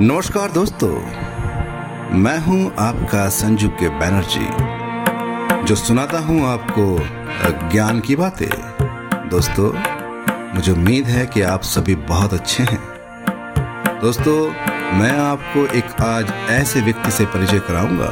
नमस्कार 0.00 0.50
दोस्तों। 0.50 0.88
मैं 2.16 2.38
हूँ 2.38 2.74
आपका 2.78 3.28
संजू 3.28 3.68
के 3.68 3.88
बैनर्जी 3.88 5.66
जो 5.66 5.74
सुनाता 5.74 6.18
हूँ 6.18 6.46
आपको 6.46 7.68
ज्ञान 7.70 8.00
की 8.00 8.16
बातें। 8.16 8.48
दोस्तों, 9.28 9.72
मुझे 10.54 10.72
उम्मीद 10.72 11.06
है 11.06 11.26
कि 11.26 11.42
आप 11.42 11.62
सभी 11.62 11.94
बहुत 12.06 12.34
अच्छे 12.34 12.62
हैं। 12.62 12.80
दोस्तों, 14.00 14.38
मैं 14.98 15.18
आपको 15.18 15.66
एक 15.78 16.00
आज 16.00 16.32
ऐसे 16.50 16.80
व्यक्ति 16.80 17.10
से 17.10 17.26
परिचय 17.26 17.58
कराऊँगा, 17.58 18.10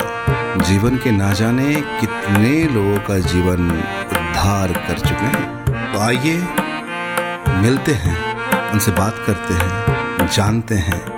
जीवन 0.65 0.97
के 0.97 1.11
ना 1.11 1.33
जाने 1.33 1.75
कितने 1.75 2.63
लोगों 2.65 2.99
का 2.99 3.19
जीवन 3.19 3.71
उद्धार 3.71 4.73
कर 4.89 4.99
चुके 4.99 5.27
हैं। 5.27 5.93
तो 5.93 6.01
आइए, 6.01 6.37
मिलते 7.63 7.93
हैं, 7.95 8.17
उनसे 8.73 8.93
बात 8.93 9.25
करते 9.27 9.55
हैं, 9.55 10.29
जानते 10.29 10.75
हैं 10.75 11.16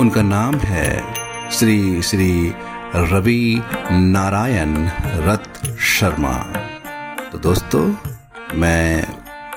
उनका 0.00 0.22
नाम 0.22 0.54
है 0.54 1.14
श्री 1.50 2.02
श्री 2.02 2.54
रवि 2.94 3.62
नारायण 3.92 4.90
रथ 5.04 5.76
शर्मा। 5.78 6.32
तो 7.32 7.38
दोस्तों 7.38 7.96
मैं 8.54 9.04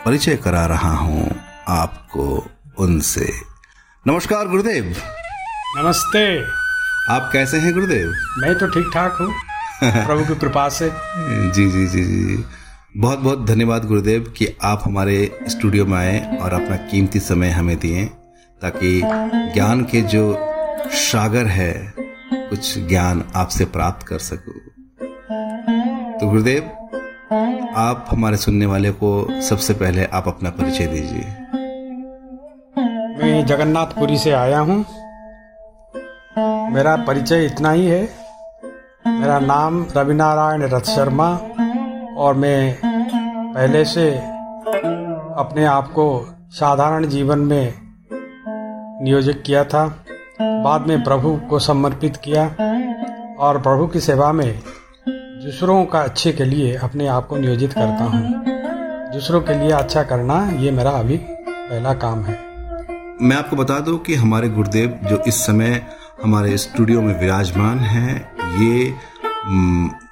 परिचय 0.05 0.35
करा 0.35 0.65
रहा 0.65 0.91
हूँ 0.91 1.39
आपको 1.67 2.47
उनसे। 2.77 3.33
नमस्कार 4.07 4.47
गुरुदेव। 4.47 4.95
नमस्ते। 5.77 6.43
आप 7.13 7.29
कैसे 7.33 7.57
हैं 7.57 7.73
गुरुदेव? 7.73 8.13
मैं 8.37 8.55
तो 8.55 8.67
ठीक 8.67 8.91
ठाक 8.93 9.17
हूँ। 9.21 9.33
प्रभु 9.83 10.25
की 10.25 10.39
कृपा 10.39 10.69
से। 10.69 10.91
जी 11.51 11.69
जी 11.71 11.87
जी 11.87 12.03
जी। 12.03 12.45
बहुत 12.97 13.19
बहुत 13.19 13.45
धन्यवाद 13.45 13.85
गुरुदेव 13.85 14.33
कि 14.37 14.57
आप 14.63 14.81
हमारे 14.85 15.39
स्टूडियो 15.49 15.85
में 15.85 15.97
आए 15.97 16.37
और 16.41 16.53
अपना 16.53 16.75
कीमती 16.75 17.19
समय 17.19 17.49
हमें 17.49 17.79
दिए। 17.79 18.09
ताकि 18.61 19.01
ज्ञान 19.53 19.83
के 19.83 20.01
जो 20.01 20.37
सागर 20.87 21.45
है, 21.45 21.93
कुछ 22.33 22.87
ज्ञान 22.87 23.25
आपसे 23.35 23.65
प्राप्त 23.65 24.07
कर 24.07 24.19
सकूँ। 24.19 24.53
तो 26.19 26.27
गुरुदेव, 26.27 26.71
आप 27.75 28.05
हमारे 28.09 28.37
सुनने 28.37 28.65
वाले 28.65 28.91
को 28.91 29.41
सबसे 29.41 29.73
पहले 29.73 30.05
आप 30.05 30.27
अपना 30.27 30.49
परिचय 30.49 30.87
दीजिए। 30.87 31.35
मैं 33.23 33.45
जगन्नाथपुरी 33.45 34.17
से 34.17 34.31
आया 34.31 34.59
हूँ। 34.59 34.85
मेरा 36.73 36.95
परिचय 36.95 37.45
इतना 37.45 37.71
ही 37.71 37.85
है। 37.85 38.09
मेरा 39.07 39.39
नाम 39.39 39.85
रविनारायण 39.97 40.61
रथ 40.61 40.81
शर्मा 40.81 41.39
और 42.17 42.33
मैं 42.33 42.77
पहले 43.53 43.85
से 43.85 44.11
अपने 45.37 45.65
आप 45.65 45.87
को 45.87 46.35
साधारण 46.49 47.07
जीवन 47.07 47.39
में 47.39 47.86
नियोजित 49.01 49.43
किया 49.45 49.63
था। 49.63 49.85
बाद 50.41 50.87
में 50.87 51.03
प्रभु 51.03 51.35
को 51.49 51.59
समर्पित 51.59 52.17
किया 52.23 52.43
और 53.39 53.57
प्रभु 53.61 53.87
की 53.87 53.99
सेवा 53.99 54.31
में 54.31 54.59
दूसरों 55.07 55.83
का 55.85 55.99
अच्छे 56.01 56.31
के 56.31 56.45
लिए 56.45 56.75
अपने 56.75 57.07
आप 57.07 57.27
को 57.27 57.37
नियोजित 57.37 57.73
करता 57.73 58.03
हूँ। 58.03 58.21
दूसरों 59.13 59.41
के 59.41 59.53
लिए 59.53 59.71
अच्छा 59.71 60.03
करना, 60.03 60.39
ये 60.53 60.71
मेरा 60.71 60.91
अभी 60.91 61.17
पहला 61.17 61.93
काम 61.95 62.23
है। 62.23 62.39
मैं 63.21 63.35
आपको 63.35 63.55
बता 63.55 63.79
दूँ 63.79 63.97
कि 63.99 64.15
हमारे 64.15 64.49
गुरुदेव 64.49 64.99
जो 65.03 65.21
इस 65.27 65.45
समय 65.45 65.81
हमारे 66.23 66.57
स्टूडियो 66.57 67.01
में 67.01 67.19
विराजमान 67.19 67.79
हैं, 67.79 68.15
ये 68.57 68.91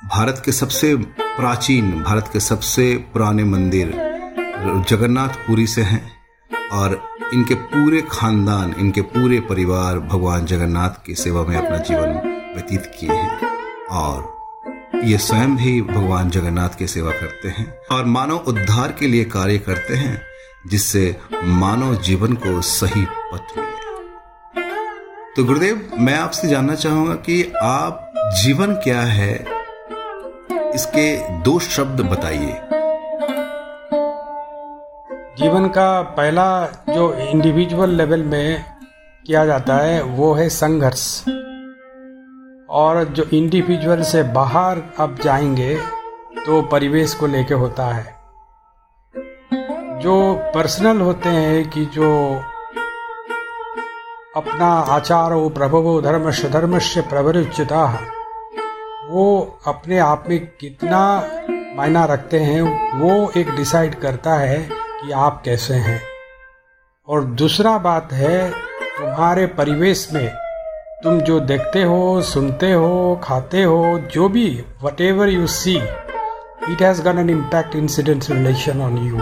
भारत 0.08 0.42
के 0.45 0.52
सबसे 0.52 0.95
प्राचीन, 0.95 1.92
भारत 2.03 2.30
के 2.33 2.39
सबसे 2.39 2.94
पुराने 3.14 3.44
मंदिर 3.44 3.94
जगन्नाथपुरी 4.89 5.67
से 5.67 5.81
हैं 5.83 6.02
और 6.73 6.99
इनके 7.34 7.54
पूरे 7.54 8.04
खानदान, 8.12 8.76
इनके 8.80 9.02
पूरे 9.02 9.40
परिवार 9.40 10.00
भगवान 10.00 10.45
जगन्नाथ 10.45 11.06
की 11.06 11.16
सेवा 11.16 11.44
में 11.44 11.58
अपना 11.58 11.78
जीवन 11.78 12.09
व्यतीत 12.56 12.92
किए 13.00 13.11
हैं। 13.11 13.39
और 13.86 14.36
ये 15.04 15.17
स्वयं 15.17 15.55
भी 15.55 15.82
भगवान 15.82 16.30
जगन्नाथ 16.30 16.70
की 16.70 16.88
सेवा 16.88 17.11
करते 17.11 17.48
हैं 17.48 17.77
और 17.92 18.05
मानव 18.05 18.36
उद्धार 18.36 18.92
के 18.92 19.08
लिए 19.08 19.23
कार्य 19.23 19.58
करते 19.58 19.94
हैं, 19.94 20.22
जिससे 20.67 21.17
मानव 21.44 21.95
जीवन 21.95 22.33
को 22.33 22.61
सही 22.61 23.05
पथ 23.05 23.58
मिले। 23.58 23.76
तो 25.36 25.44
गुरुदेव, 25.44 25.92
मैं 25.99 26.17
आपसे 26.20 26.48
जानना 26.48 26.76
चाहूँगा 26.76 27.14
कि 27.14 27.54
आप 27.61 28.11
जीवन 28.44 28.73
क्या 28.73 29.02
है? 29.02 29.45
इसके 30.52 31.17
दो 31.42 31.60
शब्द 31.60 32.02
बताइए। 32.02 32.60
जीवन 35.45 35.67
का 35.67 36.02
पहला 36.02 36.66
जो 36.89 37.14
इंडिविजुअल 37.14 37.89
लेवल 37.89 38.23
में 38.23 38.66
किया 39.28 39.45
जाता 39.45 39.76
है, 39.78 40.02
वो 40.04 40.33
है 40.33 40.50
संघर्ष। 40.50 41.23
और 42.70 43.04
जो 43.04 43.23
इंडिविजुअल 43.23 44.02
से 44.02 44.23
बाहर 44.23 44.82
अब 45.00 45.17
जाएँगे 45.22 45.76
तो 46.45 46.61
परिवेश 46.61 47.14
को 47.14 47.28
लेके 47.28 47.54
होता 47.54 47.86
है। 47.86 48.16
जो 50.00 50.16
पर्सनल 50.55 51.02
होते 51.02 51.30
हैं 51.30 51.70
कि 51.70 51.86
जो 51.86 52.10
अपना 54.36 54.67
आचारो 54.67 55.50
प्रभवो 55.50 56.02
धर्मश 56.02 56.45
धर्मश 56.45 56.98
प्रवरुचिता 56.98 58.00
वो 59.10 59.60
अपने 59.67 60.00
आप 60.00 60.23
में 60.30 60.48
कितना 60.60 61.30
मायना 61.76 62.05
रखते 62.05 62.39
हैं, 62.39 62.61
वो 63.00 63.32
एक 63.38 63.50
डिसाइड 63.50 63.95
करता 63.95 64.34
है 64.34 64.85
कि 65.05 65.11
आप 65.11 65.42
कैसे 65.45 65.73
हैं? 65.73 66.02
और 67.08 67.23
दूसरा 67.23 67.77
बात 67.77 68.14
है, 68.14 68.49
तुम्हारे 68.98 69.45
परिवेश 69.45 70.10
में 70.14 70.27
तुम 71.04 71.20
जो 71.21 71.39
देखते 71.39 71.83
हो, 71.83 72.21
सुनते 72.21 72.71
हो, 72.71 73.21
खाते 73.23 73.64
हो, 73.64 73.99
जो 73.99 74.30
भी 74.30 74.66
whatever 75.02 75.30
you 75.30 75.48
see 75.48 75.76
it 75.76 76.82
has 76.82 77.02
gone 77.02 77.20
an 77.20 77.30
impact 77.30 77.76
incident 77.76 78.26
relation 78.32 78.82
on 78.82 78.98
you 78.98 79.20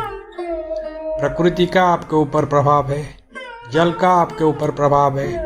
प्रकृति 1.19 1.65
का 1.65 1.83
आपके 1.83 2.15
ऊपर 2.15 2.45
प्रभाव 2.45 2.91
है, 2.91 3.15
जल 3.71 3.91
का 3.91 4.09
आपके 4.09 4.43
ऊपर 4.43 4.71
प्रभाव 4.71 5.19
है 5.19 5.42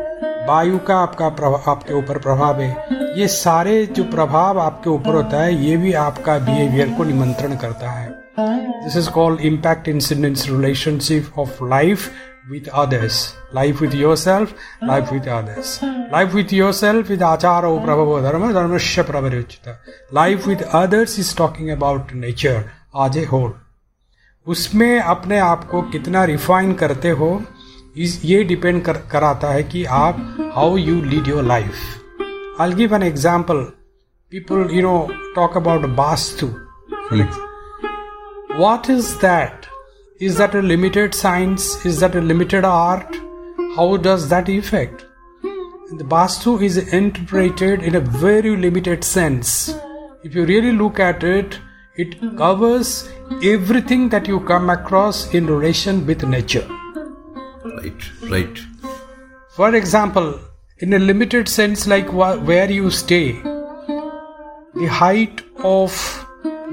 वायु 0.48 0.78
का 0.86 0.96
आपका 0.98 1.26
आपके 1.70 1.94
ऊपर 1.94 2.18
प्रभाव 2.18 2.60
है। 2.60 2.70
ये 3.18 3.28
सारे 3.28 3.84
जो 3.86 4.04
प्रभाव 4.12 4.58
आपके 4.60 4.90
ऊपर 4.90 5.14
होता 5.14 5.42
है, 5.42 5.54
ये 5.64 5.76
भी 5.76 5.92
आपका 6.02 6.38
बिहेवियर 6.38 6.94
को 6.96 7.04
निमंत्रण 7.04 7.56
करता 7.56 7.90
है। 7.90 8.08
This 8.38 8.96
is 8.96 9.10
called 9.10 9.40
impact 9.40 9.88
incidence 9.88 10.46
relationship 10.48 11.38
of 11.38 11.64
life 11.64 12.08
with 12.50 12.68
others 12.74 13.16
life 13.54 13.80
with 13.82 13.94
yourself 14.16 14.54
life 14.84 15.12
with 15.12 15.28
others 15.28 15.78
life 15.84 16.34
with 16.34 16.52
yourself 16.72 17.08
with 17.10 17.22
आचार 17.22 17.64
ओ 17.64 17.78
प्रभव 17.78 18.20
धर्म 18.22 18.52
धर्म 18.52 18.76
प्रवरोचित 19.06 19.68
life 20.14 20.46
with 20.48 20.62
others 20.74 21.18
is 21.18 21.36
talking 21.36 21.70
about 21.70 22.12
nature 22.14 22.64
as 22.96 23.18
a 23.18 23.24
whole 23.24 23.52
उसमें 24.46 25.00
अपने 25.00 25.38
आप 25.38 25.64
को 25.70 25.82
कितना 25.92 26.24
रिफाइन 26.24 26.72
करते 26.74 27.10
हो 27.10 27.30
इस 27.97 28.19
ये 28.25 28.43
डिपेंड 28.43 28.83
कर, 28.83 28.97
कराता 29.11 29.49
है 29.53 29.63
कि 29.63 29.83
आप 29.85 30.51
how 30.55 30.77
you 30.77 31.01
lead 31.01 31.27
your 31.27 31.43
life 31.43 32.61
I 32.61 32.73
give 32.73 32.95
an 32.95 33.03
example 33.03 33.61
people 34.31 34.67
you 34.75 34.81
know 34.81 35.07
talk 35.35 35.57
about 35.57 35.85
Vastu 36.01 36.53
What 38.57 38.87
is 38.89 39.17
that? 39.19 39.65
Is 40.19 40.37
that 40.37 40.55
a 40.55 40.61
limited 40.61 41.15
science? 41.15 41.85
Is 41.85 41.99
that 41.99 42.15
a 42.15 42.21
limited 42.21 42.65
art? 42.65 43.15
How 43.75 43.97
does 43.97 44.27
that 44.29 44.47
affect? 44.47 45.05
The 45.43 46.03
Bastu 46.03 46.61
is 46.61 46.77
interpreted 46.77 47.83
in 47.83 47.95
a 47.95 47.99
very 47.99 48.55
limited 48.55 49.03
sense. 49.03 49.73
If 50.23 50.35
you 50.35 50.45
really 50.45 50.71
look 50.71 50.99
at 50.99 51.23
it, 51.23 51.59
it 51.97 52.15
covers 52.37 53.09
everything 53.43 54.07
that 54.09 54.27
you 54.27 54.39
come 54.39 54.69
across 54.69 55.33
in 55.33 55.45
relation 55.45 56.05
with 56.05 56.23
nature. 56.23 56.67
Right, 57.64 58.30
right. 58.30 58.58
For 59.56 59.74
example, 59.74 60.38
in 60.78 60.92
a 60.94 60.98
limited 60.98 61.48
sense, 61.48 61.86
like 61.86 62.12
where 62.12 62.70
you 62.70 62.90
stay, 62.90 63.32
the 64.74 64.86
height 64.88 65.42
of 65.58 65.92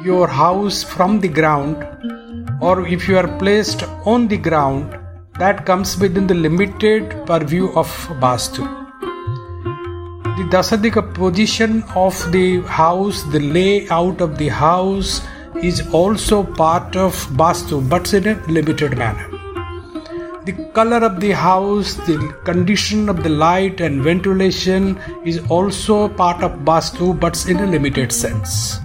your 0.03 0.27
house 0.27 0.83
from 0.83 1.19
the 1.19 1.27
ground 1.27 1.83
or 2.61 2.87
if 2.87 3.07
you 3.07 3.17
are 3.17 3.37
placed 3.39 3.83
on 4.05 4.27
the 4.27 4.37
ground 4.37 4.95
that 5.39 5.65
comes 5.65 5.97
within 5.97 6.27
the 6.27 6.33
limited 6.33 7.09
purview 7.25 7.69
of 7.73 7.88
Vastu. 8.21 8.63
The 10.38 10.43
Dasadika 10.51 11.13
position 11.13 11.83
of 11.95 12.31
the 12.31 12.61
house, 12.61 13.23
the 13.23 13.39
layout 13.39 14.21
of 14.21 14.38
the 14.38 14.49
house 14.49 15.21
is 15.63 15.81
also 15.93 16.43
part 16.43 16.95
of 16.95 17.15
Vastu 17.41 17.88
but 17.89 18.13
in 18.13 18.27
a 18.27 18.35
limited 18.47 18.97
manner. 18.97 19.34
The 20.45 20.53
color 20.74 20.97
of 20.97 21.19
the 21.19 21.31
house, 21.31 21.95
the 21.95 22.18
condition 22.44 23.09
of 23.09 23.24
the 23.24 23.30
light 23.30 23.81
and 23.81 24.01
ventilation 24.01 25.00
is 25.25 25.39
also 25.50 26.07
part 26.09 26.44
of 26.44 26.51
Vastu 26.59 27.19
but 27.19 27.47
in 27.47 27.57
a 27.57 27.65
limited 27.65 28.12
sense 28.12 28.80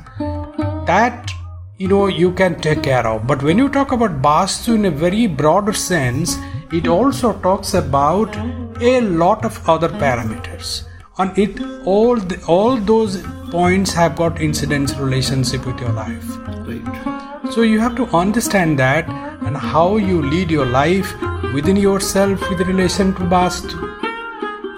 that 0.87 1.31
you 1.77 1.89
know 1.89 2.07
you 2.07 2.33
can 2.33 2.59
take 2.61 2.83
care 2.83 3.07
of 3.07 3.27
but 3.27 3.43
when 3.43 3.59
you 3.59 3.69
talk 3.69 3.93
about 3.93 4.21
bastu 4.23 4.75
in 4.75 4.87
a 4.87 4.91
very 4.91 5.27
broader 5.27 5.73
sense 5.73 6.37
it 6.73 6.87
also 6.87 7.33
talks 7.41 7.75
about 7.75 8.37
a 8.81 9.01
lot 9.01 9.45
of 9.45 9.69
other 9.69 9.89
parameters. 9.89 10.85
On 11.19 11.33
it, 11.37 11.61
all 11.85 12.17
the, 12.17 12.43
all 12.47 12.77
those 12.77 13.23
points 13.51 13.93
have 13.93 14.17
got 14.17 14.41
incidence 14.41 14.95
relationship 14.97 15.67
with 15.67 15.79
your 15.81 15.93
life. 15.93 16.25
Right. 16.67 17.53
So 17.53 17.63
you 17.63 17.81
have 17.81 17.97
to 17.97 18.07
understand 18.17 18.79
that 18.79 19.09
and 19.51 19.59
how 19.59 19.97
you 19.97 20.23
lead 20.23 20.49
your 20.49 20.65
life 20.65 21.13
within 21.53 21.77
yourself 21.77 22.41
with 22.49 22.61
relation 22.67 23.13
to 23.15 23.29
past, 23.29 23.73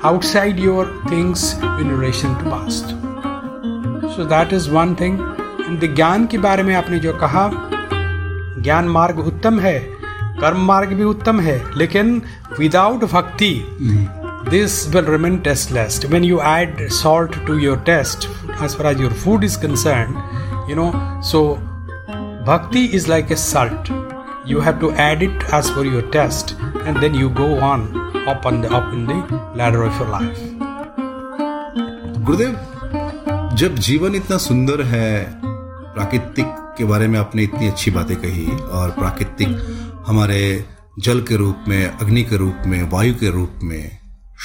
outside 0.02 0.58
your 0.58 0.84
things 1.08 1.52
in 1.80 1.88
relation 1.88 2.30
to 2.38 2.44
past. 2.44 2.88
So 4.14 4.24
that 4.24 4.54
is 4.58 4.70
one 4.70 4.94
thing. 4.96 5.18
And 5.66 5.78
the 5.78 5.88
ज्ञान 5.88 6.26
के 6.26 6.38
बारे 6.46 6.62
में 6.62 6.74
आपने 6.74 6.98
जो 7.04 7.12
कहा 7.22 7.44
ज्ञान 8.62 8.88
मार्ग 8.96 9.18
उत्तम 9.26 9.60
है 9.60 9.78
कर्म 10.40 10.64
मार्ग 10.66 10.92
भी 10.96 11.04
उत्तम 11.04 11.40
है 11.40 11.58
लेकिन 11.78 12.20
विदाउट 12.58 13.04
भक्ति 13.12 13.54
this 14.52 14.76
will 14.94 15.10
remain 15.14 15.36
tasteless 15.48 15.98
when 16.14 16.24
you 16.28 16.40
add 16.52 16.80
salt 17.00 17.36
to 17.50 17.58
your 17.64 17.76
taste 17.90 18.26
as 18.68 18.74
far 18.78 18.88
as 18.90 19.04
your 19.04 19.12
food 19.24 19.44
is 19.50 19.58
concerned 19.66 20.16
you 20.70 20.78
know 20.80 20.88
so 21.32 21.44
bhakti 22.50 22.84
is 23.00 23.06
like 23.14 23.30
a 23.36 23.38
salt 23.44 23.92
you 24.46 24.60
have 24.60 24.80
to 24.80 24.90
add 24.92 25.22
it 25.22 25.44
as 25.52 25.70
per 25.70 25.84
your 25.84 26.02
taste 26.02 26.56
and 26.84 26.96
then 26.96 27.14
you 27.14 27.30
go 27.30 27.60
on 27.60 27.82
up 28.28 28.46
on 28.46 28.60
the 28.60 28.70
up 28.74 28.92
in 28.92 29.06
the 29.06 29.18
ladder 29.56 29.82
of 29.82 29.98
your 30.00 30.08
life. 30.08 30.40
गुरुदेव 32.24 33.56
जब 33.56 33.74
जीवन 33.74 34.14
इतना 34.14 34.36
सुंदर 34.36 34.82
है 34.82 35.40
प्राकृतिक 35.94 36.46
के 36.78 36.84
बारे 36.84 37.08
में 37.08 37.18
आपने 37.18 37.42
इतनी 37.42 37.68
अच्छी 37.68 37.90
बातें 37.90 38.16
कही 38.16 38.46
और 38.56 38.90
प्राकृतिक 38.90 39.48
हमारे 40.06 40.64
जल 40.98 41.20
के 41.20 41.36
रूप 41.36 41.64
में 41.68 41.86
अग्नि 41.86 42.22
के 42.22 42.36
रूप 42.36 42.62
में 42.66 42.90
वायु 42.90 43.14
के 43.14 43.30
रूप 43.30 43.58
में 43.62 43.98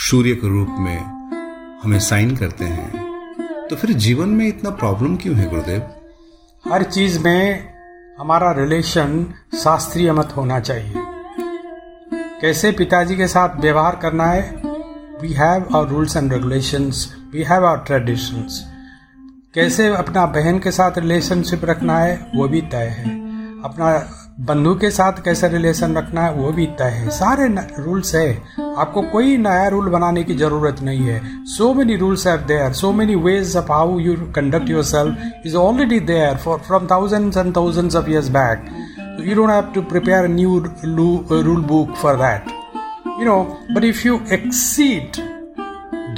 सूर्य 0.09 0.35
के 0.35 0.47
रूप 0.47 0.67
में 0.79 0.97
हमें 1.83 1.99
साइन 1.99 2.35
करते 2.35 2.65
हैं 2.65 3.67
तो 3.67 3.75
फिर 3.75 3.91
जीवन 3.91 4.29
में 4.29 4.47
इतना 4.47 4.69
प्रॉब्लम 4.69 5.15
क्यों 5.15 5.35
है 5.35 5.49
गुरुदेव? 5.49 5.81
हर 6.73 6.83
चीज़ 6.83 7.19
में 7.19 7.76
हमारा 8.19 8.51
रिलेशन 8.51 9.33
शास्त्रीय 9.63 10.11
मत 10.11 10.33
होना 10.37 10.59
चाहिए। 10.59 10.93
कैसे 12.41 12.71
पिताजी 12.71 13.15
के 13.15 13.27
साथ 13.27 13.61
व्यवहार 13.61 13.95
करना 13.95 14.25
है? 14.25 14.61
We 15.21 15.33
have 15.33 15.75
our 15.75 15.87
rules 15.87 16.17
and 16.17 16.33
regulations 16.33 17.17
we 17.33 17.43
have 17.43 17.65
our 17.65 17.77
traditions 17.77 18.73
कैसे 19.55 19.87
अपना 19.87 20.25
बहन 20.25 20.59
के 20.59 20.71
साथ 20.71 20.91
रिलेशनशिप 20.97 21.65
रखना 21.65 21.99
है? 21.99 22.31
वो 22.35 22.47
भी 22.47 22.61
तय 22.61 22.77
है। 22.77 23.09
अपना 23.63 23.99
बंधु 24.39 24.73
के 24.75 24.89
साथ 24.91 25.23
कैसे 25.25 25.47
रिलेशन 25.47 25.95
रखना 25.97 26.21
है, 26.21 26.33
वो 26.33 26.51
भी 26.51 26.65
तय 26.79 26.83
है। 26.83 27.09
सारे 27.09 27.47
रूल्स 27.83 28.15
है। 28.15 28.43
आपको 28.77 29.01
कोई 29.01 29.37
नया 29.37 29.67
रूल 29.67 29.89
बनाने 29.89 30.23
की 30.23 30.35
ज़रूरत 30.35 30.81
नहीं 30.81 30.99
है। 30.99 31.45
So 31.45 31.73
many 31.73 31.95
rules 31.95 32.27
have 32.27 32.37
there 32.37 32.73
so 32.73 32.91
many 32.91 33.15
ways 33.15 33.55
of 33.57 33.71
how 33.71 33.99
you 33.99 34.15
conduct 34.35 34.69
yourself 34.83 35.45
is 35.45 35.55
already 35.55 35.99
there 35.99 36.37
for 36.37 36.59
from 36.67 36.87
thousands 36.91 37.37
and 37.37 37.55
thousands 37.55 37.95
of 37.95 38.09
years 38.09 38.29
back 38.29 38.65
you 39.19 39.35
don't 39.35 39.49
have 39.49 39.73
to 39.73 39.81
prepare 39.91 40.25
a 40.25 40.29
new 40.29 40.57
rule 41.47 41.63
book 41.71 41.95
for 42.01 42.15
that. 42.17 42.51
You 43.19 43.25
know, 43.25 43.41
but 43.75 43.83
if 43.83 44.05
you 44.05 44.19
exceed 44.37 45.17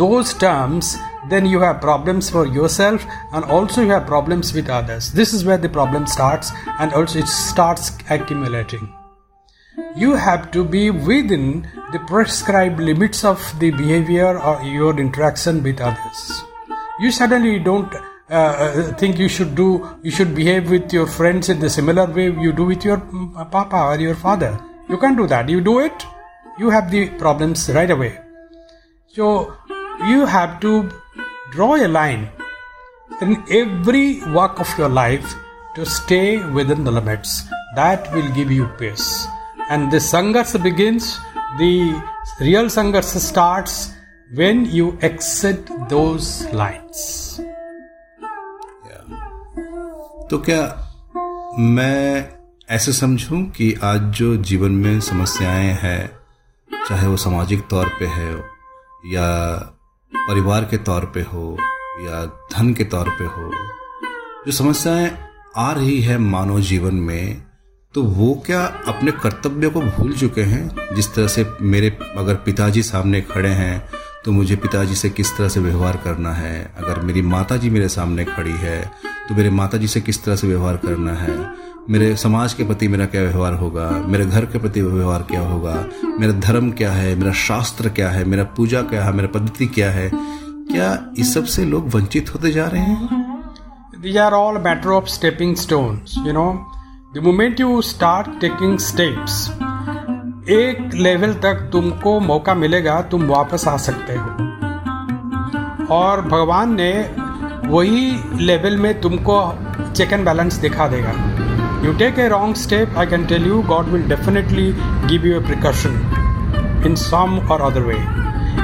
those 0.02 0.34
terms 0.34 0.90
then 1.30 1.46
you 1.46 1.60
have 1.62 1.82
problems 1.82 2.30
for 2.30 2.46
yourself 2.46 3.06
and 3.34 3.46
also 3.46 3.82
you 3.82 3.92
have 3.92 4.08
problems 4.08 4.54
with 4.54 4.70
others. 4.70 5.12
This 5.12 5.34
is 5.34 5.46
where 5.46 5.58
the 5.58 5.70
problem 5.70 6.08
starts 6.08 6.52
and 6.80 6.94
also 6.94 7.20
it 7.20 7.28
starts 7.28 7.92
accumulating. 8.10 8.94
You 9.96 10.16
have 10.16 10.52
to 10.52 10.64
be 10.64 10.92
within 10.92 11.68
the 11.92 12.00
prescribed 12.00 12.80
limits 12.80 13.24
of 13.24 13.40
the 13.60 13.72
behavior 13.72 14.40
or 14.40 14.62
your 14.64 15.00
interaction 15.00 15.64
with 15.64 15.80
others. 15.80 16.44
You 17.00 17.12
suddenly 17.12 17.60
don't 17.60 17.94
uh, 18.30 18.34
uh 18.34 18.94
think 18.98 19.18
you 19.18 19.30
should 19.30 19.56
do, 19.56 19.98
you 20.04 20.12
should 20.12 20.36
behave 20.36 20.70
with 20.70 20.94
your 20.94 21.08
friends 21.08 21.50
in 21.50 21.60
the 21.60 21.70
similar 21.70 22.06
way 22.06 22.26
you 22.26 22.52
do 22.52 22.66
with 22.66 22.84
your 22.84 22.98
mm, 22.98 23.52
papa 23.52 23.76
or 23.76 24.00
your 24.00 24.16
father. 24.16 24.60
You 24.90 24.98
can't 24.98 25.18
do 25.18 25.28
that. 25.28 25.50
You 25.50 25.62
do 25.62 25.80
it, 25.80 26.06
you 26.58 26.70
have 26.70 26.92
the 26.92 27.10
problems 27.18 27.70
right 27.70 27.90
away. 27.90 28.20
So 29.08 29.56
you 30.08 30.26
have 30.26 30.60
to 30.62 30.90
draw 31.52 31.76
a 31.76 31.88
line 31.88 32.30
in 33.22 33.44
every 33.50 34.22
walk 34.34 34.60
of 34.60 34.68
your 34.78 34.90
life 34.90 35.36
to 35.76 35.86
stay 35.86 36.44
within 36.54 36.84
the 36.84 36.92
limits. 36.92 37.44
That 37.76 38.12
will 38.14 38.30
give 38.34 38.52
you 38.52 38.68
peace. 38.80 39.28
And 39.70 39.92
the 39.92 39.98
Sangharsh 39.98 40.62
begins, 40.64 41.20
the 41.58 42.02
real 42.40 42.66
Sangharsh 42.66 43.18
starts 43.20 43.92
when 44.34 44.66
you 44.66 44.98
exit 45.02 45.70
those 45.90 46.46
lines. 46.54 47.40
तो 50.30 50.38
क्या 50.38 50.62
मैं 51.60 52.30
ऐसे 52.70 52.94
समझूं 52.94 53.42
कि 53.58 53.74
आज 53.84 54.02
जो 54.02 54.36
जीवन 54.50 54.72
में 54.72 55.00
समस्याएँ 55.02 55.72
हैं 55.84 56.20
चाहे 56.90 57.08
वो 57.08 57.18
सामाजिक 57.18 57.68
तौर 57.68 57.90
पे 58.00 58.06
है 58.06 58.32
या 59.14 59.30
परिवार 60.14 60.64
के 60.72 60.78
तौर 60.78 61.06
पे 61.14 61.22
हो 61.22 61.58
या 62.02 62.24
धन 62.54 62.74
के 62.74 62.84
तौर 62.84 63.10
पे 63.10 63.26
हो, 63.26 63.52
जो 64.46 64.52
समस्याएँ 64.52 65.12
आ 65.58 65.72
रही 65.72 66.02
है 66.02 66.18
मानव 66.18 66.60
जीवन 66.62 66.96
में 66.96 67.42
तो 67.94 68.04
वो 68.04 68.34
क्या 68.46 68.64
अपने 68.88 69.12
कर्तव्य 69.12 69.70
को 69.70 69.82
भूल 69.82 70.14
चुके 70.14 70.42
हैं? 70.42 70.96
जिस 70.96 71.14
तरह 71.16 71.28
से 71.28 71.46
मेरे 71.62 71.90
अगर 72.18 72.36
पिताजी 72.36 72.84
सामने 72.84 73.22
खड़े 73.22 73.50
हैं 73.50 73.90
तो 74.26 74.32
मुझे 74.32 74.56
पिताजी 74.56 74.96
से 74.96 75.10
किस 75.10 75.38
तरह 75.38 75.50
से 75.50 75.60
व्यवहार 75.60 75.98
करना 76.04 76.34
है? 76.34 76.74
अगर 76.78 77.00
मेरी 77.02 77.22
माता 77.22 77.58
जी 77.58 77.70
मेरे 77.70 77.90
सामने 77.90 78.26
खड़ी 78.26 78.52
है 78.52 78.82
तो 79.30 79.36
मेरे 79.36 79.50
माता 79.50 79.78
जी 79.78 79.88
से 79.88 80.02
किस 80.02 80.24
तरह 80.24 80.36
से 80.36 80.48
व्यवहार 80.48 80.78
करना 80.78 81.14
है? 81.14 81.38
मेरे 81.90 82.16
समाज 82.16 82.54
के 82.54 82.64
प्रति 82.64 82.88
मेरा 82.88 83.06
क्या 83.06 83.22
व्यवहार 83.22 83.54
होगा? 83.54 83.90
मेरे 83.90 84.26
घर 84.26 84.46
के 84.46 84.60
प्रति 84.60 84.82
व्यवहार 84.82 85.22
क्या 85.22 85.42
होगा? 85.42 85.86
मेरा 86.20 86.34
धर्म 86.34 86.72
क्या 86.72 86.92
है? 86.92 87.16
मेरा 87.16 87.32
शास्त्र 87.32 87.90
क्या 87.90 88.10
है? 88.10 88.26
मेरा 88.26 88.44
पूजा 88.44 88.82
क्या 88.82 89.04
है? 89.04 89.14
मेरा 89.14 89.28
पद्धति 89.28 89.66
क्या 89.66 89.92
है? 89.92 90.12
क्या 90.46 91.12
इस 91.18 91.34
सबसे 91.34 91.66
लोग 91.66 91.96
वंचित 91.96 92.34
होते 92.34 92.52
जा 92.52 92.68
रहे 92.68 92.82
हैं? 92.82 93.30
These 94.04 94.18
are 94.18 94.32
all 94.32 94.58
matter 94.58 94.90
of 94.90 95.06
stepping 95.06 95.56
stones, 95.56 96.02
you 96.02 96.34
know. 96.34 96.56
The 97.18 97.26
moment 97.26 97.56
you 97.62 97.76
start 97.76 98.26
taking 98.26 98.74
steps, 98.78 99.50
एक 100.50 100.90
लेवल 100.94 101.34
तक 101.34 101.70
तुमको 101.72 102.20
मौका 102.20 102.56
मिलेगा 102.56 103.02
तुम 103.02 103.24
वापस 103.24 103.68
आ 103.68 103.78
सकते 103.78 104.14
हो। 104.14 104.28
और 105.96 106.22
भगवान 106.22 106.74
ने 106.74 107.16
वही 107.66 108.20
लेवल 108.34 108.78
में 108.78 109.02
तुमको 109.02 109.54
चेक 109.92 110.14
एंड 110.14 110.26
बैलेंस 110.26 110.56
दिखा 110.56 110.88
देगा। 110.88 111.39
You 111.82 111.98
take 111.98 112.18
a 112.18 112.30
wrong 112.30 112.56
step, 112.56 112.90
I 112.98 113.06
can 113.06 113.26
tell 113.26 113.42
you, 113.42 113.64
God 113.64 113.90
will 113.90 114.06
definitely 114.06 114.76
give 115.08 115.24
you 115.24 115.38
a 115.38 115.42
precaution 115.42 115.94
in 116.84 116.98
some 116.98 117.50
or 117.50 117.62
other 117.62 117.86
way. 117.86 118.02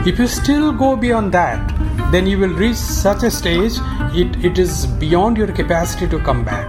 If 0.06 0.20
you 0.20 0.28
still 0.28 0.74
go 0.74 0.98
beyond 0.98 1.32
that, 1.32 2.12
then 2.12 2.28
you 2.28 2.38
will 2.38 2.54
reach 2.54 2.76
such 2.76 3.24
a 3.24 3.32
stage, 3.32 3.78
it, 4.14 4.44
it 4.44 4.60
is 4.60 4.86
beyond 4.86 5.38
your 5.38 5.48
capacity 5.48 6.10
to 6.10 6.20
come 6.20 6.44
back. 6.44 6.68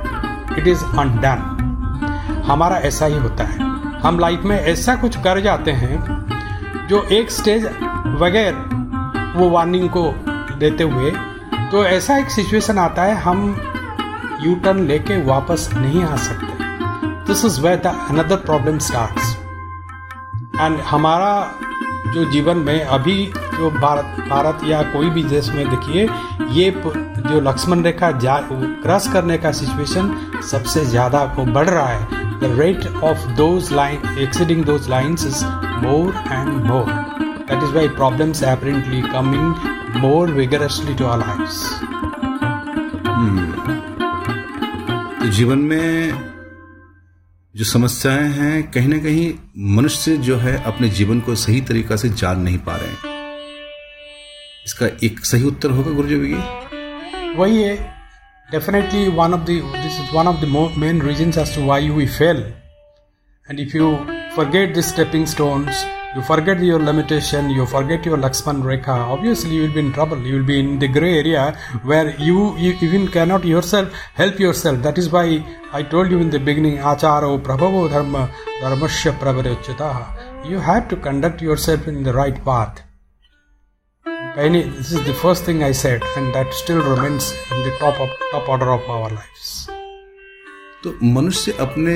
It 0.56 0.68
is 0.68 0.82
undone. 0.94 1.42
हमारा 2.46 2.76
ऐसा 2.86 3.06
ही 3.06 3.18
होता 3.18 3.44
है 3.44 4.00
हम 4.00 4.18
life 4.20 4.42
में 4.46 4.56
ऐसा 4.56 4.94
कुछ 4.96 5.16
कर 5.22 5.40
जाते 5.42 5.72
हैं 5.82 5.96
जो 6.88 7.02
एक 7.12 7.30
स्टेज 7.30 7.64
बगैर 8.20 8.54
वो 9.36 9.48
वार्निंग 9.50 9.88
को 9.96 10.10
देते 10.58 10.84
हुए 10.84 11.10
तो 11.72 11.84
ऐसा 11.86 12.18
एक 12.18 12.30
सिचुएशन 12.30 12.78
आता 12.78 13.04
है 13.04 13.14
हम 13.22 13.42
यू 14.44 14.54
टर्न 14.64 14.86
लेके 14.86 15.22
वापस 15.24 15.68
नहीं 15.74 16.04
आ 16.04 16.16
सकते। 16.18 16.64
This 17.26 17.44
is 17.44 17.60
way 17.60 17.72
another 17.86 18.36
problem 18.46 18.78
starts 18.86 19.36
and 20.60 20.78
हमारा 20.88 21.32
जो 22.14 22.24
जीवन 22.30 22.56
में 22.66 22.80
अभी 22.80 23.24
जो 23.54 23.70
भारत 23.70 24.16
भारत 24.28 24.60
या 24.64 24.82
कोई 24.92 25.10
भी 25.10 25.22
देश 25.24 25.48
में 25.50 25.68
देखिए, 25.70 26.08
ये 26.52 26.70
जो 27.18 27.40
लक्ष्मण 27.40 27.82
रेखा 27.84 28.10
जा 28.18 28.38
क्रॉस 28.52 29.08
करने 29.12 29.38
का 29.38 29.52
सिचुएशन 29.52 30.14
सबसे 30.50 30.84
ज़्यादा 30.84 31.22
वो 31.36 31.44
बढ़ 31.46 31.68
रहा 31.68 31.88
है। 31.88 32.24
The 32.40 32.52
rate 32.60 32.86
of 33.04 33.26
those 33.36 33.72
exceeding 34.18 34.64
those 34.64 34.88
lines 34.90 35.26
is 35.26 35.44
more 35.84 36.14
and 36.32 36.48
more 36.66 36.90
that 36.90 37.62
is 37.62 37.74
why 37.74 37.88
problems 37.96 38.42
apparently 38.44 39.02
coming 39.12 40.00
more 40.02 40.30
vigorously 40.32 40.94
to 40.94 41.06
our 41.06 41.18
lives 41.18 41.62
तो 43.04 43.85
जीवन 45.30 45.58
में 45.58 46.12
जो 47.56 47.64
समस्याएँ 47.64 48.28
हैं, 48.28 48.70
कहीं 48.70 48.88
ना 48.88 48.98
कहीं 48.98 49.34
मनुष्य 49.76 50.16
जो 50.16 50.36
है 50.36 50.64
अपने 50.64 50.88
जीवन 50.88 51.20
को 51.20 51.34
सही 51.34 51.60
तरीका 51.60 51.96
से 51.96 52.08
जान 52.08 52.40
नहीं 52.40 52.58
पा 52.58 52.76
रहे 52.76 52.88
हैं। 52.88 53.16
इसका 54.66 54.86
एक 55.04 55.24
सही 55.24 55.44
उत्तर 55.44 55.70
होगा 55.70 55.90
गुरु 55.90 56.08
जी 56.08 56.16
वही 57.38 57.62
है 57.62 57.76
definitely 58.50 59.08
one 59.08 59.34
of 59.34 59.40
this 59.40 60.00
is 60.00 60.16
one 60.16 60.28
of 60.28 60.36
the 60.36 60.74
main 60.78 61.02
reason 61.02 61.28
as 61.28 61.54
to 61.56 61.64
why 61.64 61.88
we 61.88 62.06
fail 62.06 62.36
and 63.50 63.60
if 63.60 63.76
you 63.76 64.06
forget 64.36 64.74
this 64.74 64.88
stepping 64.88 65.26
stones 65.26 65.84
you 66.14 66.22
forget 66.22 66.60
your 66.60 66.78
limitation, 66.78 67.50
you 67.50 67.66
forget 67.66 68.06
your 68.06 68.16
Lakshman 68.16 68.62
Rekha, 68.62 68.88
obviously 68.88 69.56
you 69.56 69.62
will 69.62 69.74
be 69.74 69.80
in 69.80 69.92
trouble. 69.92 70.18
You 70.18 70.36
will 70.36 70.44
be 70.44 70.58
in 70.60 70.78
the 70.78 70.88
gray 70.88 71.18
area 71.18 71.58
where 71.82 72.16
you, 72.20 72.56
you 72.56 72.76
even 72.80 73.08
cannot 73.08 73.44
yourself 73.44 73.92
help 74.14 74.38
yourself. 74.38 74.82
That 74.82 74.98
is 74.98 75.10
why 75.10 75.44
I 75.72 75.82
told 75.82 76.10
you 76.10 76.18
in 76.18 76.30
the 76.30 76.38
beginning, 76.38 76.78
Acharo 76.78 77.42
Prabhavo 77.42 77.90
Dharma 77.90 78.30
Dharmasya 78.62 79.18
Pravarachataha. 79.18 80.48
You 80.48 80.58
have 80.58 80.88
to 80.88 80.96
conduct 80.96 81.42
yourself 81.42 81.86
in 81.88 82.02
the 82.02 82.12
right 82.12 82.42
path. 82.44 82.82
This 84.36 84.92
is 84.92 85.02
the 85.04 85.14
first 85.14 85.44
thing 85.44 85.62
I 85.62 85.72
said, 85.72 86.02
and 86.16 86.34
that 86.34 86.52
still 86.52 86.82
remains 86.82 87.32
in 87.52 87.62
the 87.62 87.74
top 87.78 87.98
of 87.98 88.10
top 88.30 88.48
order 88.48 88.70
of 88.70 88.82
our 88.88 89.08
lives. 89.08 89.68
तो 90.84 90.92
मनुष्य 91.02 91.52
अपने 91.60 91.94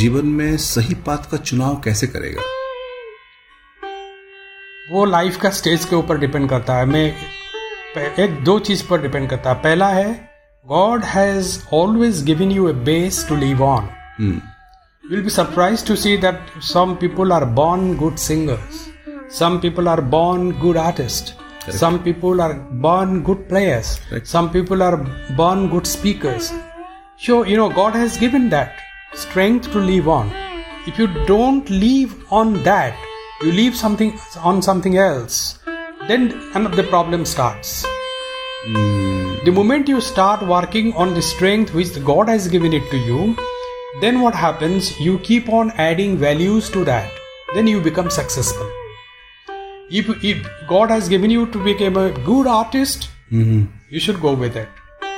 जीवन 0.00 0.26
में 0.26 0.56
सही 0.56 0.94
path 1.06 1.30
का 1.30 1.36
चुनाव 1.36 1.80
कैसे 1.84 2.06
करेगा 2.06 2.61
वो 4.90 5.04
लाइफ 5.04 5.36
का 5.40 5.50
स्टेज 5.50 5.84
के 5.84 5.96
ऊपर 5.96 6.18
डिपेंड 6.18 6.48
करता 6.50 6.74
है। 6.76 6.84
मैं 6.86 7.06
एक 8.20 8.42
दो 8.44 8.58
चीज़ 8.58 8.82
पर 8.88 9.02
डिपेंड 9.02 9.28
करता 9.30 9.50
है। 9.50 9.56
पहला 9.62 9.88
है 9.88 10.12
God 10.66 11.04
has 11.04 11.58
always 11.74 12.22
given 12.24 12.50
you 12.52 12.68
a 12.68 12.72
base 12.88 13.26
to 13.28 13.36
live 13.36 13.62
on 13.62 13.88
will 15.04 15.22
be 15.22 15.30
surprise 15.30 15.86
to 15.88 15.96
see 15.96 16.16
that 16.16 16.62
some 16.62 16.94
people 17.00 17.32
are 17.32 17.44
born 17.60 17.94
good 17.96 18.16
singers 18.24 18.80
some 19.38 19.58
people 19.58 19.88
are 19.88 20.00
born 20.16 20.50
good 20.60 20.76
artist 20.76 21.32
some 21.76 21.98
people 22.04 22.40
are 22.40 22.52
born 22.82 23.20
good 23.22 23.48
players 23.48 23.96
some 24.32 24.48
people 24.52 24.82
are 24.82 24.96
born 25.36 25.68
good 25.68 25.84
speakers 25.92 26.52
so 27.26 27.44
you 27.44 27.56
know 27.56 27.68
God 27.68 27.96
has 27.96 28.18
given 28.20 28.48
that 28.48 29.16
strength 29.20 29.72
to 29.72 29.80
live 29.86 30.10
on 30.10 30.32
if 30.88 31.00
you 31.00 31.06
don't 31.06 31.70
live 31.70 32.14
on 32.32 32.54
that 32.62 33.10
you 33.44 33.50
leave 33.50 33.76
something 33.76 34.18
on 34.36 34.62
something 34.62 34.96
else, 34.96 35.58
then 36.08 36.28
the 36.76 36.86
problem 36.88 37.24
starts. 37.24 37.84
Mm. 38.66 39.44
The 39.44 39.50
moment 39.50 39.88
you 39.88 40.00
start 40.00 40.46
working 40.46 40.92
on 40.94 41.14
the 41.14 41.22
strength 41.22 41.74
which 41.74 42.04
God 42.04 42.28
has 42.28 42.46
given 42.46 42.72
it 42.72 42.88
to 42.92 42.96
you, 42.96 43.36
then 44.00 44.20
what 44.20 44.34
happens? 44.34 44.98
You 45.00 45.18
keep 45.18 45.48
on 45.48 45.72
adding 45.72 46.16
values 46.16 46.70
to 46.70 46.84
that. 46.84 47.10
Then 47.54 47.66
you 47.66 47.80
become 47.80 48.10
successful. 48.10 48.70
If, 49.90 50.08
if 50.24 50.46
God 50.68 50.90
has 50.90 51.08
given 51.08 51.30
you 51.30 51.46
to 51.46 51.64
become 51.64 51.96
a 51.96 52.12
good 52.12 52.46
artist, 52.46 53.10
mm-hmm. 53.32 53.64
you 53.90 53.98
should 53.98 54.20
go 54.20 54.34
with 54.34 54.56
it. 54.56 54.68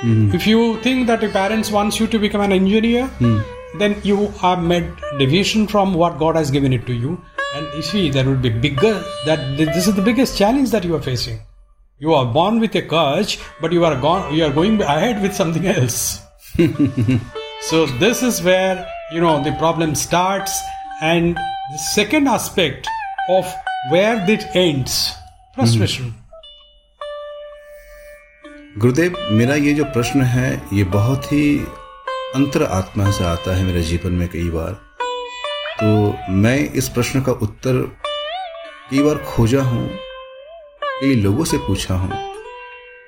Mm-hmm. 0.01 0.35
If 0.35 0.47
you 0.47 0.81
think 0.81 1.05
that 1.07 1.21
your 1.21 1.31
parents 1.31 1.69
wants 1.69 1.99
you 1.99 2.07
to 2.07 2.17
become 2.17 2.41
an 2.41 2.51
engineer, 2.51 3.07
mm. 3.19 3.45
then 3.77 4.01
you 4.03 4.27
have 4.41 4.63
made 4.63 4.91
deviation 5.19 5.67
from 5.67 5.93
what 5.93 6.17
God 6.17 6.35
has 6.35 6.49
given 6.49 6.73
it 6.73 6.87
to 6.87 6.93
you 6.93 7.21
and 7.54 7.66
you 7.74 7.82
see, 7.82 8.10
that 8.10 8.26
would 8.26 8.42
be 8.42 8.50
bigger. 8.50 9.02
That 9.26 9.56
this 9.56 9.86
is 9.86 9.94
the 9.94 10.02
biggest 10.02 10.36
challenge 10.38 10.70
that 10.70 10.84
you 10.84 10.94
are 10.94 11.02
facing. 11.02 11.40
You 11.98 12.14
are 12.14 12.24
born 12.24 12.60
with 12.60 12.74
a 12.76 12.82
courage, 12.82 13.38
but 13.60 13.72
you 13.72 13.84
are 13.84 14.00
gone. 14.00 14.34
You 14.34 14.44
are 14.44 14.52
going 14.52 14.80
ahead 14.82 15.20
with 15.20 15.34
something 15.34 15.66
else. 15.66 16.22
so 17.62 17.86
this 17.86 18.22
is 18.22 18.42
where 18.42 18.86
you 19.12 19.20
know 19.20 19.42
the 19.42 19.52
problem 19.58 19.94
starts, 19.94 20.58
and 21.02 21.36
the 21.36 21.78
second 21.78 22.28
aspect 22.28 22.88
of 23.28 23.52
where 23.90 24.24
it 24.30 24.44
ends, 24.54 25.12
frustration. 25.54 26.14
गुरुदेव 28.78 29.16
मेरा 29.38 29.54
ये 29.54 29.72
जो 29.74 29.84
प्रश्न 29.84 30.22
है 30.32 30.50
ये 30.72 30.84
बहुत 30.96 31.24
ही 31.32 31.44
अंतर 32.34 32.62
आत्मा 32.62 33.10
से 33.10 33.24
आता 33.24 33.56
है 33.56 33.64
मेरे 33.64 33.82
जीवन 33.82 34.12
में 34.12 34.28
कई 34.28 34.48
बार 34.50 34.78
तो 35.79 35.87
मैं 36.33 36.57
इस 36.71 36.87
प्रश्न 36.89 37.21
का 37.21 37.31
उत्तर 37.31 37.79
कई 38.89 39.01
बार 39.03 39.17
खोजा 39.17 39.61
हूँ, 39.61 39.87
कई 40.83 41.15
लोगों 41.15 41.45
से 41.45 41.57
पूछा 41.57 41.95
हूँ। 41.95 42.19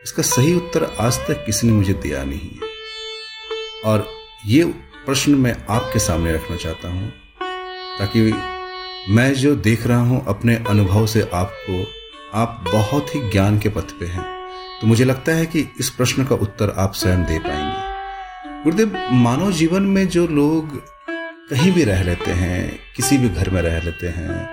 इसका 0.03 0.24
सही 0.24 0.53
उत्तर 0.55 0.83
आज 1.00 1.19
तक 1.27 1.45
किसी 1.45 1.67
ने 1.67 1.74
मुझे 1.74 1.93
दिया 1.93 2.24
नहीं 2.24 2.50
है। 2.51 2.69
और 3.86 4.05
ये 4.45 4.63
प्रश्न 5.05 5.36
मैं 5.36 5.55
आपके 5.69 6.00
सामने 6.00 6.33
रखना 6.33 6.57
चाहता 6.57 6.89
हूँ, 6.89 7.09
ताकि 8.00 8.31
मैं 9.13 9.33
जो 9.33 9.55
देख 9.55 9.88
रहा 9.88 10.00
हूँ 10.00 10.24
अपने 10.27 10.55
अनुभव 10.69 11.05
से 11.05 11.21
आपको, 11.33 11.83
आप 12.33 12.63
बहुत 12.67 13.15
ही 13.15 13.21
ज्ञान 13.29 13.59
के 13.59 13.69
पथ 13.69 13.91
पे 14.00 14.05
हैं। 14.07 14.25
तो 14.81 14.88
मुझे 14.88 15.05
लगता 15.05 15.31
है 15.31 15.45
कि 15.45 15.67
इस 15.79 15.89
प्रश्न 15.89 16.25
का 16.25 16.36
उत्तर 16.38 16.74
आप 16.77 16.93
स्वयं 16.95 17.24
दे 17.24 17.39
पाएँगे। 17.39 18.63
गुरुदेव, 18.63 19.01
मानव 19.13 19.51
जीवन 19.53 19.83
में 19.86 20.07
जो 20.07 20.27
लोग 20.27 20.81
कहीं 21.50 21.72
भी 21.72 21.84
रह 21.84 22.04
लेते 22.04 22.32
हैं, 22.32 22.80
किसी 22.96 23.18
भी 23.18 23.30
घर 23.30 23.50
में 23.50 23.62
रह 23.62 23.80
लेते 23.80 24.08
हैं, 24.08 24.50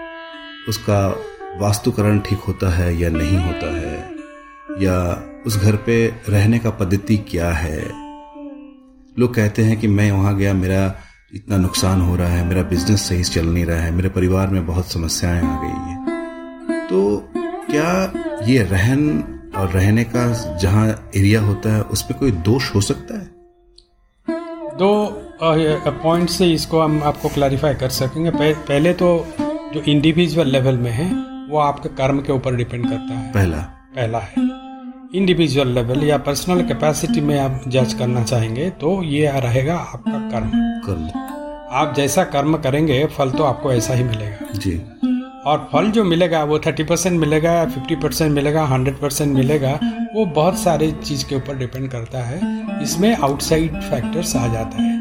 उसका 0.69 1.09
वास्तुकरण 1.57 2.19
ठीक 2.19 2.39
होता 2.39 2.69
है 2.75 2.97
या 2.97 3.11
नहीं 3.11 3.39
होता 3.39 3.77
है, 3.77 4.11
या 4.85 5.25
उस 5.47 5.57
घर 5.57 5.77
पे 5.77 6.07
रहने 6.29 6.59
का 6.59 6.71
पद्धति 6.71 7.17
क्या 7.17 7.51
है? 7.51 7.83
लोग 9.19 9.35
कहते 9.35 9.63
हैं 9.63 9.81
कि 9.81 9.89
मैं 9.89 10.13
वहाँ 10.13 10.37
गया, 10.37 10.55
मेरा 10.55 10.95
इतना 11.35 11.57
नुकसान 11.57 12.01
हो 12.01 12.17
रहा 12.17 12.29
है, 12.29 12.45
मेरा 12.45 12.63
बिज़नेस 12.63 13.09
सही 13.09 13.25
चल 13.25 13.47
नहीं 13.47 13.67
रहा 13.67 13.81
है, 13.81 13.91
मेरे 13.91 14.09
परिवार 14.09 14.49
में 14.49 14.67
बहुत 14.67 14.93
समस्याएँ 14.93 15.43
आ 15.45 15.63
गई 15.63 15.91
है। 15.91 16.89
तो 16.89 17.29
क्या 17.71 18.13
ये 18.45 18.63
रहन 18.63 19.25
और 19.57 19.71
रहने 19.71 20.05
का 20.05 20.57
जहाँ 20.57 21.11
एरिया 21.17 21.41
होता 21.41 21.75
है, 21.75 21.83
उस 21.83 22.03
पर 22.03 22.15
कोई 22.15 22.31
दोष 22.31 22.75
हो 22.75 22.81
सकता 22.81 23.19
है? 23.19 23.31
दो 24.79 25.21
पॉइंट 25.43 26.29
से 26.31 26.47
इसको 26.47 26.81
हम 26.81 27.03
आपको 27.05 27.29
क्लैरिफाई 27.29 27.75
कर 27.75 27.88
सकेंगे। 27.88 28.31
पहले 28.31 28.93
तो 28.93 29.09
जो 29.75 29.81
इंडिविजुअल 29.81 30.47
लेवल 30.47 30.76
में 30.79 30.91
है 30.91 31.09
वो 31.50 31.59
आपके 31.59 31.88
कर्म 31.88 32.21
के 32.21 32.33
ऊपर 32.33 32.55
डिपेंड 32.55 32.88
करता 32.88 33.14
है। 33.14 33.33
पहला। 33.33 33.57
पहला 33.97 34.19
है। 34.19 34.33
इंडिविजुअल 35.14 35.69
लेवल 35.69 36.05
या 36.05 36.19
पर्सनल 36.19 36.62
कैपेसिटी 36.62 37.21
में 37.21 37.38
आप 37.41 37.61
जज 37.69 37.95
करना 37.95 38.23
चाहेंगे 38.23 38.71
तो 38.71 39.03
ये 39.03 39.41
रहेगा 39.41 39.76
आपका 39.76 40.19
कर्म। 40.31 40.50
कर्म। 40.87 41.11
आप 41.73 41.95
जैसा 41.97 42.25
कर्म 42.25 42.57
करेंगे 42.57 43.05
फल 43.07 43.31
तो 43.31 43.45
आपको 43.45 43.73
ऐसा 43.73 43.95
ही 43.95 44.05
मिलेगा। 44.05 44.47
जी। 44.55 44.81
और 45.47 45.69
फल 45.73 45.91
जो 45.91 46.05
मिलेगा 46.05 46.43
वो 46.45 46.59
थर्टी 46.59 46.85
परसेंट 46.85 47.21
मिलेगा 47.21 47.64
फिफ्टी 47.64 47.97
परसेंट 47.97 48.33
मिलेगा 48.33 48.64
हंड्रेड 48.64 48.97
परसेंट 48.97 49.35
मिलेगा 49.35 49.79
वो 50.14 50.25
बहुत 50.26 50.59
सारे 50.59 50.91
चीज़ 51.05 51.25
के 51.26 51.37
ऊपर 51.37 51.57
डिपेंड 51.57 51.91
करता 51.91 52.19
है। 52.19 52.41
इसमें 52.83 53.17
आउटसाइड 53.17 53.81
फैक्टर्स 53.81 54.37
आ 54.37 54.47
जाता 54.47 54.83
है। 54.83 54.94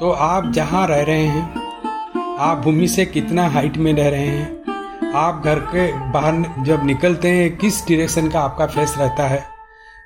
तो 0.00 0.10
आप 0.12 0.50
जहाँ 0.52 0.86
रह 0.86 1.02
रहे 1.02 1.22
हैं, 1.22 2.36
आप 2.38 2.58
भूमि 2.58 2.88
से 2.88 3.04
कितना 3.06 3.46
हाइट 3.48 3.76
में 3.76 3.92
रह 3.94 4.08
रहे 4.08 4.26
हैं, 4.26 5.12
आप 5.14 5.42
घर 5.44 5.58
के 5.66 5.86
बाहर 6.12 6.64
जब 6.64 6.84
निकलते 6.86 7.28
हैं, 7.28 7.56
किस 7.56 7.86
डिरेक्शन 7.86 8.28
का 8.28 8.40
आपका 8.40 8.66
फेस 8.66 8.94
रहता 8.98 9.26
है, 9.28 9.42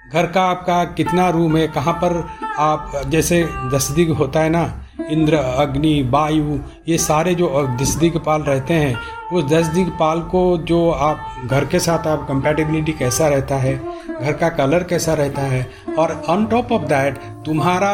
घर 0.06 0.26
का 0.26 0.42
आपका 0.42 0.84
कितना 0.94 1.28
रूम 1.30 1.56
है, 1.56 1.66
कहाँ 1.68 1.94
पर 1.94 2.16
आप, 2.58 3.02
जैसे 3.06 3.42
दसदिग 3.74 4.10
होता 4.10 4.40
है 4.40 4.50
ना, 4.50 4.64
इंद्र, 5.10 5.36
अग्नि, 5.36 6.02
वायु, 6.12 6.58
ये 6.88 6.98
सारे 6.98 7.34
जो 7.34 7.66
दस 7.80 7.94
दिग्पाल 7.96 8.42
रहते 8.42 8.74
हैं, 8.74 8.98
उस 9.32 9.44
दस 9.44 9.66
दिग्पाल 9.66 10.20
को 10.22 10.58
जो 10.58 10.90
आप 10.90 11.46
घर 11.46 11.64
के 11.64 11.78
साथ 11.80 12.06
आप 12.06 12.26
कंपेटेबिलिटी 12.28 12.92
कैसा 12.92 13.28
रहता 13.28 13.56
है, 13.56 13.76
घर 14.20 14.32
का 14.32 14.48
कलर 14.48 14.82
कैसा 14.84 15.14
रहता 15.14 15.42
है, 15.42 15.66
और 15.98 16.22
ऑन 16.28 16.46
टॉप 16.46 16.72
ऑफ़ 16.72 16.82
दैट 16.82 17.18
तुम्हारा 17.46 17.92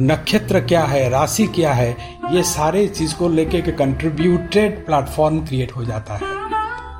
नक्षत्र 0.00 0.60
क्या 0.60 0.84
है 0.84 1.08
राशि 1.10 1.46
क्या 1.46 1.72
है 1.72 1.96
ये 2.30 2.42
सारे 2.42 2.86
चीज़ 2.86 3.14
को 3.14 3.28
लेके 3.28 3.60
के 3.62 3.72
कंट्रीब्यूटेड 3.72 4.84
प्लेटफॉर्म 4.86 5.38
क्रिएट 5.40 5.72
हो 5.72 5.84
जाता 5.84 6.14
है। 6.14 6.20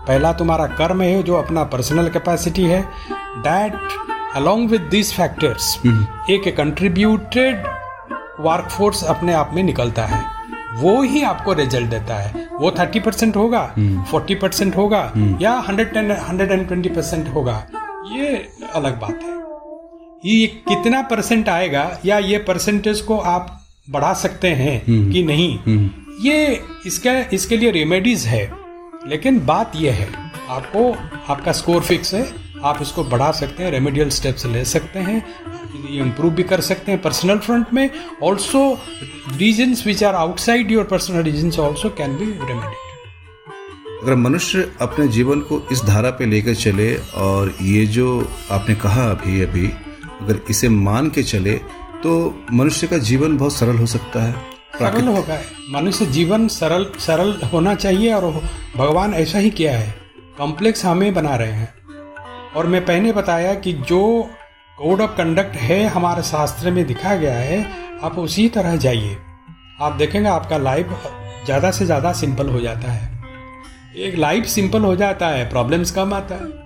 पहला 0.07 0.33
तुम्हारा 0.33 0.67
कर्म 0.67 1.03
है 1.03 1.23
जो 1.23 1.35
अपना 1.35 1.65
पर्सनल 1.65 2.09
कैपेसिटी 2.09 2.65
है। 2.65 2.83
That 3.39 3.75
along 4.37 4.69
with 4.71 4.81
this 4.81 5.13
factors 5.13 5.77
एक 6.31 6.55
कंट्रीब्यूटेड 6.57 7.63
वर्कफोर्स 8.41 9.05
अपने 9.05 9.33
आप 9.33 9.51
में 9.55 9.63
निकलता 9.63 10.05
है। 10.05 10.25
वो 10.75 11.03
ही 11.03 11.23
आपको 11.23 11.53
रिज़ल्ट 11.53 11.91
देता 11.91 12.15
है। 12.15 12.49
वो 12.53 12.71
थर्टी 12.71 13.01
परसेंट 13.01 13.37
होगा 13.37 13.63
फोर्टी 14.11 14.35
हम्म। 14.35 14.43
परसेंट 14.43 14.77
होगा 14.77 15.13
हम्म। 15.15 15.39
या 15.41 15.53
hundred 15.69 15.97
hundred 16.21 16.53
and 16.53 16.67
twenty 16.67 16.89
percent 16.89 17.29
होगा। 17.35 17.63
ये 18.13 18.49
अलग 18.75 19.01
बात 19.01 19.11
है। 19.11 19.42
ये 20.25 20.47
कितना 20.69 21.03
परसेंट 21.03 21.49
आएगा 21.49 21.99
या 22.05 22.19
ये 22.19 22.39
परसेंटेज 22.39 23.01
को 23.01 23.17
आप 23.19 23.59
बढ़ा 23.91 24.13
सकते 24.15 24.49
हैं 24.49 24.83
हम्म। 24.87 25.13
कि 25.13 25.23
नहीं? 25.23 25.89
ये 26.21 26.61
इसका 26.87 27.13
इसके 27.33 27.57
लिए 27.57 27.71
रेमेडीज 27.71 28.27
है 28.27 28.51
लेकिन 29.07 29.45
बात 29.47 29.73
यह 29.77 29.95
है 29.95 30.09
आपको 30.49 30.91
आपका 31.33 31.53
स्कोर 31.53 31.83
फिक्स 31.83 32.15
है 32.15 32.27
आप 32.65 32.79
इसको 32.83 33.05
बढ़ा 33.05 33.31
सकते 33.33 33.63
हैं 33.63 33.71
रेमेडियल 33.71 34.09
स्टेप्स 34.09 34.47
ले 34.47 34.65
सकते 34.65 34.99
हैं 34.99 35.25
इम्प्रूव 35.91 36.33
भी 36.33 36.43
कर 36.43 36.61
सकते 36.61 36.93
हैं 36.93 37.01
पर्सनल 37.03 37.39
फ्रंट 37.39 37.73
में। 37.73 37.91
Also 38.23 38.63
reasons 39.37 39.87
which 39.87 40.05
are 40.05 40.15
outside 40.15 40.71
your 40.71 40.85
personal 40.85 41.23
reasons 41.23 41.59
also 41.59 41.89
can 41.91 42.17
be 42.17 42.25
remedied 42.25 42.91
अगर 44.03 44.15
मनुष्य 44.15 44.71
अपने 44.81 45.09
जीवन 45.09 45.41
को 45.41 45.63
इस 45.73 45.85
धारा 45.85 46.11
पे 46.11 46.27
लेकर 46.27 46.55
चले 46.55 46.95
और 47.17 47.55
ये 47.63 47.87
जो 47.87 48.07
आपने 48.51 48.75
कहा 48.75 49.11
अभी 49.11 49.41
अभी 49.41 49.71
अगर 50.23 50.41
इसे 50.51 50.69
मान 50.69 51.09
के 51.11 51.23
चले 51.25 51.55
तो 52.03 52.13
मनुष्य 52.53 52.87
का 52.87 52.99
जीवन 53.01 53.37
बहुत 53.37 53.53
सरल 53.53 53.77
हो 53.79 53.87
सकता 53.89 54.23
है 54.23 54.51
सरल 54.75 55.09
होगा। 55.09 55.39
मनुष्य 55.71 56.07
जीवन 56.09 56.47
सरल 56.51 56.87
सरल 57.01 57.33
होना 57.53 57.75
चाहिए 57.77 58.13
और 58.13 58.25
भगवान 58.77 59.15
ऐसा 59.15 59.39
ही 59.39 59.51
किया 59.53 59.73
है। 59.73 59.95
कॉम्प्लेक्स 60.39 60.85
हमें 60.85 61.13
बना 61.15 61.35
रहे 61.37 61.53
हैं। 61.53 61.73
और 62.57 62.67
मैं 62.67 62.85
पहले 62.87 63.13
बताया 63.13 63.55
कि 63.57 63.73
जो 63.73 64.01
कोड 64.79 65.01
ऑफ़ 65.01 65.11
कंडक्ट 65.11 65.57
है 65.59 65.85
हमारे 65.89 66.23
शास्त्र 66.23 66.71
में 66.71 66.85
दिखा 66.87 67.15
गया 67.17 67.35
है 67.35 67.63
आप 68.03 68.19
उसी 68.19 68.49
तरह 68.49 68.77
जाइए। 68.79 69.17
आप 69.81 69.93
देखेंगे 69.93 70.29
आपका 70.29 70.57
लाइफ 70.59 70.89
ज़्यादा 71.47 71.71
से 71.71 71.87
ज़्यादा 71.87 72.13
सिंपल 72.15 72.49
हो 72.49 72.61
जाता 72.61 72.93
है। 72.93 73.11
एक 73.99 74.17
लाइफ 74.17 74.45
सिंपल 74.47 74.83
हो 74.83 74.95
जाता 74.97 75.29
है 75.29 75.49
प्रॉब्लम्स 75.51 75.91
कम 75.91 76.15
आता 76.15 76.35
है। 76.35 76.62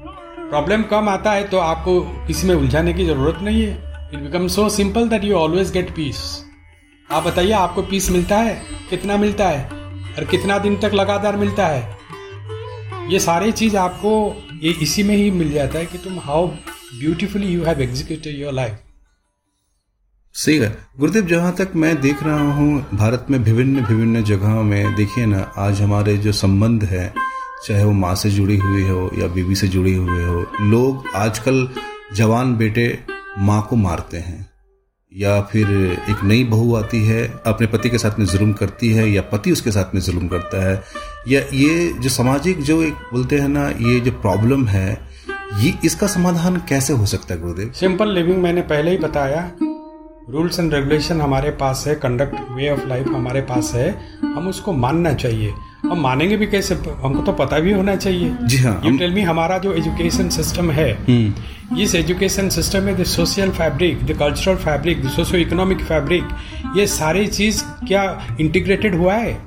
प्रॉब्लम 0.51 0.83
कम 0.83 1.09
आता 1.09 1.31
है 1.33 1.47
तो 1.49 1.59
आपको 1.59 2.01
किसी 2.27 2.47
में 2.47 2.55
उलझाने 2.55 2.93
की 2.95 3.05
ज़रूरत 3.07 3.39
नहीं 3.43 3.63
है। 3.63 4.11
It 4.15 4.21
become 4.21 4.47
so 4.49 4.69
simple 4.69 5.09
that 5.09 5.25
you 5.25 5.35
always 5.37 5.73
get 5.73 5.91
peace 5.91 6.21
आप 7.09 7.23
बताइए, 7.23 7.53
आपको 7.53 7.83
पीस 7.83 8.11
मिलता 8.11 8.37
है? 8.39 8.55
कितना 8.91 9.17
मिलता 9.17 9.49
है? 9.49 9.65
और 10.19 10.25
कितना 10.25 10.59
दिन 10.59 10.77
तक 10.77 10.95
लगातार 10.95 11.37
मिलता 11.37 11.67
है? 11.67 11.97
ये 13.11 13.21
सारी 13.21 13.53
चीज़ 13.53 13.77
आपको 13.77 14.13
ये 14.63 14.73
इसी 14.83 15.03
में 15.03 15.15
ही 15.17 15.31
मिल 15.31 15.53
जाता 15.53 15.79
है 15.79 15.87
कि 15.87 15.99
तुम 15.99 16.19
how 16.21 16.47
beautifully 16.47 17.47
you 17.47 17.65
have 17.65 17.81
executed 17.81 18.41
your 18.41 18.53
life 18.53 18.79
सही 20.35 20.57
है। 20.57 20.77
गुरुदेव, 20.99 21.27
जहाँ 21.27 21.55
तक 21.55 21.73
मैं 21.77 22.01
देख 22.01 22.23
रहा 22.23 22.53
हूँ, 22.53 22.87
भारत 22.95 23.27
में 23.31 23.39
विभिन्न 23.39 23.85
विभिन्न 23.85 24.23
जगहों 24.25 24.63
में, 24.63 24.95
देखिए 24.95 25.27
ना, 25.27 25.53
आज 25.59 25.81
हमारे 25.83 26.17
जो 26.19 26.33
संबंध 26.33 26.85
है 26.85 27.13
चाहे 27.69 27.85
वो 27.85 27.93
माँ 27.93 28.15
से 28.15 28.31
जुड़ी 28.31 28.57
हुई 28.57 28.83
हो 28.83 29.11
या 29.19 29.27
बीवी 29.27 29.55
से 29.55 29.69
जुड़ी 29.69 29.95
हुई 29.95 30.23
हो, 30.23 30.47
लोग 30.61 31.05
आजकल 31.15 31.69
जवान 32.15 32.57
बेटे 32.57 32.99
माँ 33.39 33.67
को 33.71 33.77
मारते 33.77 34.17
हैं। 34.17 34.51
या 35.17 35.41
फिर 35.41 35.71
एक 36.11 36.25
नई 36.25 36.45
बहू 36.45 36.75
आती 36.75 37.07
है, 37.07 37.35
अपने 37.47 37.67
पति 37.67 37.91
के 37.91 37.99
साथ 37.99 38.19
में 38.19 38.27
जुल्म 38.27 38.53
करती 38.53 38.93
है, 38.93 39.11
या 39.11 39.23
पति 39.23 39.53
उसके 39.53 39.71
साथ 39.71 39.95
में 39.95 40.03
जुल्म 40.03 40.29
करता 40.29 40.71
है। 40.71 40.83
या 41.29 41.41
ये 41.41 41.93
जो 41.93 42.09
सामाजिक 42.09 42.63
जो 42.63 42.83
एक 42.83 42.93
बोलते 42.93 43.39
हैं 43.39 43.49
ना, 43.49 43.69
ये 43.69 44.01
जो 44.01 44.11
प्रॉब्लम 44.11 44.67
है, 44.67 45.09
ये 45.59 45.75
इसका 45.85 46.07
समाधान 46.07 46.57
कैसे 46.57 46.93
हो 46.93 47.07
सकता 47.07 47.35
है, 47.35 47.41
गुरुदेव? 47.41 47.73
सिंपल 47.75 48.09
लिविंग 48.09 48.39
मैंने 48.39 48.61
पहले 48.61 48.91
ही 48.91 48.99
बताया। 48.99 49.51
रूल्स 50.31 50.61
एंड 50.61 50.75
रेगुलेशन 50.75 51.21
हमारे 51.21 51.51
पास 51.51 51.85
है 51.87 51.95
कंडक्ट 51.95 52.35
वे 52.35 52.71
ऑफ़ 52.71 52.87
लाइफ 52.87 53.09
हमारे 53.09 53.41
पास 53.41 53.73
है। 53.75 54.19
हम 54.25 54.49
उसको 54.49 54.73
मानना 54.73 55.13
चाहिए। 55.13 55.55
हम 55.91 56.01
मानेंगे 56.01 56.37
भी 56.37 56.47
कैसे? 56.47 56.75
हमको 57.03 57.23
तो 57.23 57.33
पता 57.33 57.59
भी 57.59 57.73
होना 57.73 57.97
चाहिए। 57.97 58.37
जी 58.43 58.59
हाँ। 58.59 58.81
यू 58.85 58.97
टेल 58.99 59.15
मी 59.15 59.23
हमारा 59.23 59.59
जो 59.59 59.73
एजुकेशन 59.73 60.29
सिस्टम 60.37 60.71
है 60.71 60.91
हम्म। 61.09 61.81
इस 61.81 61.95
एजुकेशन 61.95 62.49
सिस्टम 62.49 62.83
में 62.83 62.97
the 62.97 63.05
social 63.07 63.51
fabric 63.51 64.07
the 64.07 64.17
cultural 64.19 64.57
fabric 64.65 65.03
the 65.05 65.11
socio 65.17 65.37
economic 65.37 65.83
fabric 65.85 66.77
ये 66.77 66.87
सारी 66.87 67.27
चीज़ 67.27 67.63
क्या 67.89 68.05
इंटीग्रेटेड 68.41 68.95
हुआ 68.95 69.15
है? 69.15 69.39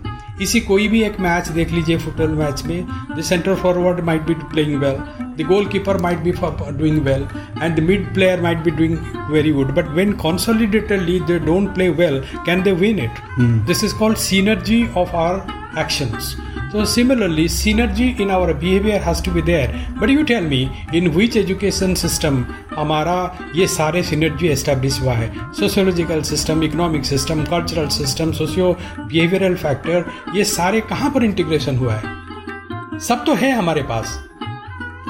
इसी 0.41 0.59
कोई 0.61 0.87
भी 0.87 1.01
एक 1.03 1.19
मैच 1.19 1.47
देख 1.51 1.71
लीजिए 1.71 1.97
फुटबॉल 1.97 2.29
मैच 2.37 2.63
में। 2.65 2.85
The 3.17 3.21
centre 3.21 3.55
forward 3.55 3.99
might 4.05 4.21
be 4.21 4.33
playing 4.51 4.75
well 4.81 4.97
the 5.37 5.45
goalkeeper 5.67 5.97
might 6.01 6.19
be 6.19 6.31
doing 6.77 6.99
well 7.05 7.25
and 7.61 7.75
the 7.75 7.83
mid 7.83 8.13
player 8.13 8.41
might 8.41 8.57
be 8.63 8.71
doing 8.71 8.97
very 9.31 9.51
good 9.51 9.73
but 9.75 9.89
when 9.95 10.13
consolidatedly 10.23 11.19
they 11.29 11.39
don't 11.47 11.73
play 11.75 11.89
well 12.01 12.21
can 12.47 12.63
they 12.67 12.75
win 12.83 12.99
it? 13.05 13.23
Hmm. 13.37 13.55
this 13.71 13.83
is 13.87 13.93
called 13.93 14.21
synergy 14.25 14.81
of 15.03 15.15
our 15.23 15.35
actions 15.83 16.35
so 16.71 16.83
similarly 16.93 17.45
synergy 17.45 18.07
in 18.19 18.31
our 18.31 18.53
behavior 18.53 18.99
has 19.07 19.21
to 19.21 19.31
be 19.31 19.41
there 19.41 19.69
but 19.99 20.13
you 20.15 20.23
tell 20.31 20.45
me 20.53 20.61
in 20.93 21.11
which 21.17 21.37
education 21.43 21.95
system 22.03 22.43
हमारा 22.75 23.17
ये 23.55 23.67
सारे 23.67 24.03
synergy 24.03 24.47
establish 24.47 24.99
हुआ 25.01 25.13
है 25.13 25.27
sociological 25.59 26.21
system 26.29 26.63
economic 26.63 27.05
system 27.05 27.43
cultural 27.45 27.87
system 27.97 28.31
socio 28.39 28.71
behavioural 28.99 29.55
factor 29.65 30.05
ये 30.35 30.43
सारे 30.53 30.81
कहाँ 30.93 31.11
पर 31.15 31.23
integration 31.23 31.77
हुआ 31.77 31.95
है 31.95 32.99
सब 33.07 33.23
तो 33.25 33.33
है 33.43 33.51
हमारे 33.51 33.83
पास 33.91 34.17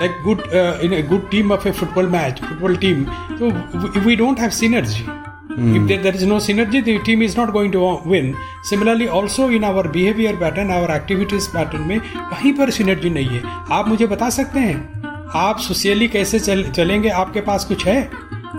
uh, 0.01 0.79
in 0.81 0.93
a 0.93 1.01
good 1.01 1.29
team 1.31 1.51
of 1.51 1.65
a 1.65 1.73
football 1.73 2.03
match 2.03 2.39
football 2.39 2.75
team 2.75 3.05
so 3.37 3.49
we, 3.83 3.99
we 4.01 4.15
don't 4.15 4.39
have 4.39 4.51
synergy 4.51 5.05
if 5.49 5.87
there, 5.87 6.01
there 6.01 6.15
is 6.15 6.23
no 6.23 6.35
synergy 6.35 6.83
the 6.83 6.99
team 6.99 7.21
is 7.21 7.35
not 7.35 7.51
going 7.51 7.71
to 7.71 8.01
win 8.05 8.35
similarly 8.63 9.07
also 9.07 9.47
in 9.49 9.63
our 9.63 9.83
behavior 9.83 10.35
pattern 10.37 10.69
our 10.69 10.89
activities 10.91 11.47
pattern 11.47 11.87
में 11.87 11.99
कहीं 11.99 12.53
पर 12.53 12.71
synergy 12.71 13.11
नहीं 13.13 13.27
है 13.27 13.41
आप 13.77 13.87
मुझे 13.87 14.07
बता 14.07 14.29
सकते 14.29 14.59
हैं 14.59 15.31
आप 15.35 15.59
सोशली 15.59 16.07
कैसे 16.07 16.39
चल, 16.39 16.63
चलेंगे 16.63 17.09
आपके 17.09 17.41
पास 17.41 17.65
कुछ 17.65 17.85
है 17.87 18.09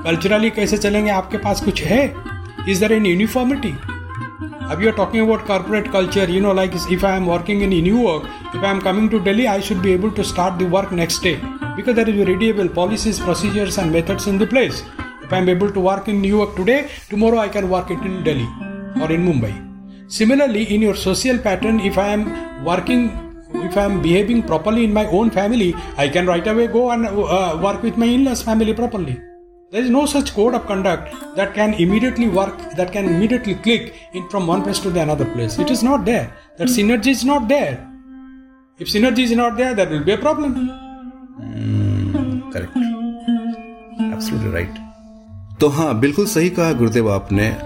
कल्चरली 0.04 0.50
कैसे 0.50 0.76
चलेंगे 0.76 1.10
आपके 1.10 1.38
पास 1.38 1.60
कुछ 1.64 1.82
है 1.82 2.02
is 2.68 2.80
there 2.80 2.92
an 2.92 3.06
uniformity 3.06 3.74
If 4.72 4.78
you're 4.78 4.92
talking 4.92 5.20
about 5.22 5.40
corporate 5.46 5.90
culture, 5.90 6.24
you 6.30 6.40
know, 6.40 6.52
like 6.52 6.74
if 6.96 7.02
I 7.02 7.16
am 7.16 7.26
working 7.26 7.62
in 7.62 7.70
New 7.70 8.02
York, 8.02 8.28
if 8.54 8.62
I 8.62 8.70
am 8.70 8.80
coming 8.80 9.08
to 9.10 9.18
Delhi, 9.18 9.48
I 9.48 9.58
should 9.58 9.82
be 9.82 9.92
able 9.92 10.12
to 10.12 10.22
start 10.22 10.60
the 10.60 10.66
work 10.76 10.92
next 10.92 11.24
day 11.24 11.40
because 11.74 11.96
there 11.96 12.08
is 12.08 12.24
readable 12.28 12.68
policies, 12.68 13.18
procedures, 13.18 13.78
and 13.78 13.90
methods 13.90 14.28
in 14.28 14.38
the 14.38 14.46
place. 14.46 14.84
If 15.30 15.34
I'm 15.34 15.48
able 15.48 15.70
to 15.70 15.78
work 15.78 16.08
in 16.08 16.20
New 16.20 16.36
York 16.36 16.56
today, 16.56 16.88
tomorrow 17.08 17.38
I 17.38 17.48
can 17.48 17.70
work 17.70 17.88
it 17.92 18.00
in 18.00 18.24
Delhi 18.24 18.48
or 19.00 19.12
in 19.12 19.24
Mumbai. 19.24 19.52
Similarly, 20.08 20.74
in 20.74 20.82
your 20.82 20.96
social 20.96 21.38
pattern, 21.38 21.78
if 21.78 21.98
I 21.98 22.08
am 22.08 22.64
working 22.64 23.02
if 23.54 23.76
I 23.76 23.84
am 23.84 24.02
behaving 24.02 24.42
properly 24.42 24.82
in 24.82 24.92
my 24.92 25.06
own 25.06 25.30
family, 25.30 25.72
I 25.96 26.08
can 26.08 26.26
right 26.26 26.44
away 26.44 26.66
go 26.66 26.90
and 26.90 27.06
uh, 27.06 27.60
work 27.62 27.80
with 27.84 27.96
my 27.96 28.06
in-laws 28.06 28.42
family 28.42 28.74
properly. 28.74 29.20
There 29.70 29.80
is 29.80 29.88
no 29.88 30.04
such 30.04 30.34
code 30.34 30.54
of 30.54 30.66
conduct 30.66 31.14
that 31.36 31.54
can 31.54 31.74
immediately 31.74 32.28
work, 32.28 32.58
that 32.74 32.92
can 32.92 33.06
immediately 33.06 33.54
click 33.54 33.94
in 34.12 34.28
from 34.30 34.48
one 34.48 34.64
place 34.64 34.80
to 34.80 34.90
the 34.90 35.00
another 35.00 35.26
place. 35.26 35.60
It 35.60 35.70
is 35.70 35.84
not 35.84 36.04
there. 36.04 36.36
That 36.56 36.66
synergy 36.66 37.12
is 37.18 37.24
not 37.24 37.46
there. 37.46 37.88
If 38.80 38.88
synergy 38.88 39.20
is 39.30 39.32
not 39.32 39.56
there, 39.56 39.74
there 39.74 39.88
will 39.88 40.02
be 40.02 40.10
a 40.10 40.18
problem. 40.18 40.54
Mm, 41.40 42.52
correct. 42.52 42.76
Absolutely 44.12 44.48
right. 44.48 44.89
तो 45.60 45.68
हाँ 45.68 45.98
बिल्कुल 45.98 46.26
सही 46.26 46.50
कहा 46.50 46.72
गुरुदेव 46.72 47.12
आपने। 47.12 47.56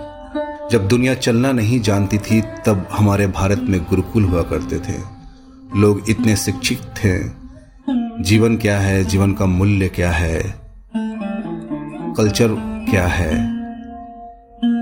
जब 0.70 0.88
दुनिया 0.88 1.14
चलना 1.14 1.52
नहीं 1.52 1.80
जानती 1.80 2.18
थी, 2.18 2.40
तब 2.40 2.88
हमारे 2.92 3.26
भारत 3.26 3.60
में 3.60 3.80
गुरुकुल 3.82 4.24
हुआ 4.24 4.42
करते 4.42 4.78
थे। 4.78 4.98
लोग 5.76 6.10
इतने 6.10 6.36
शिक्षित 6.36 6.80
थे। 6.82 7.28
जीवन 8.22 8.56
क्या 8.56 8.80
है? 8.80 9.04
जीवन 9.04 9.32
का 9.32 9.46
मूल्य 9.46 9.88
क्या 9.88 10.10
है? 10.10 10.54
कल्चर 12.16 12.48
क्या 12.90 13.06
है? 13.06 13.34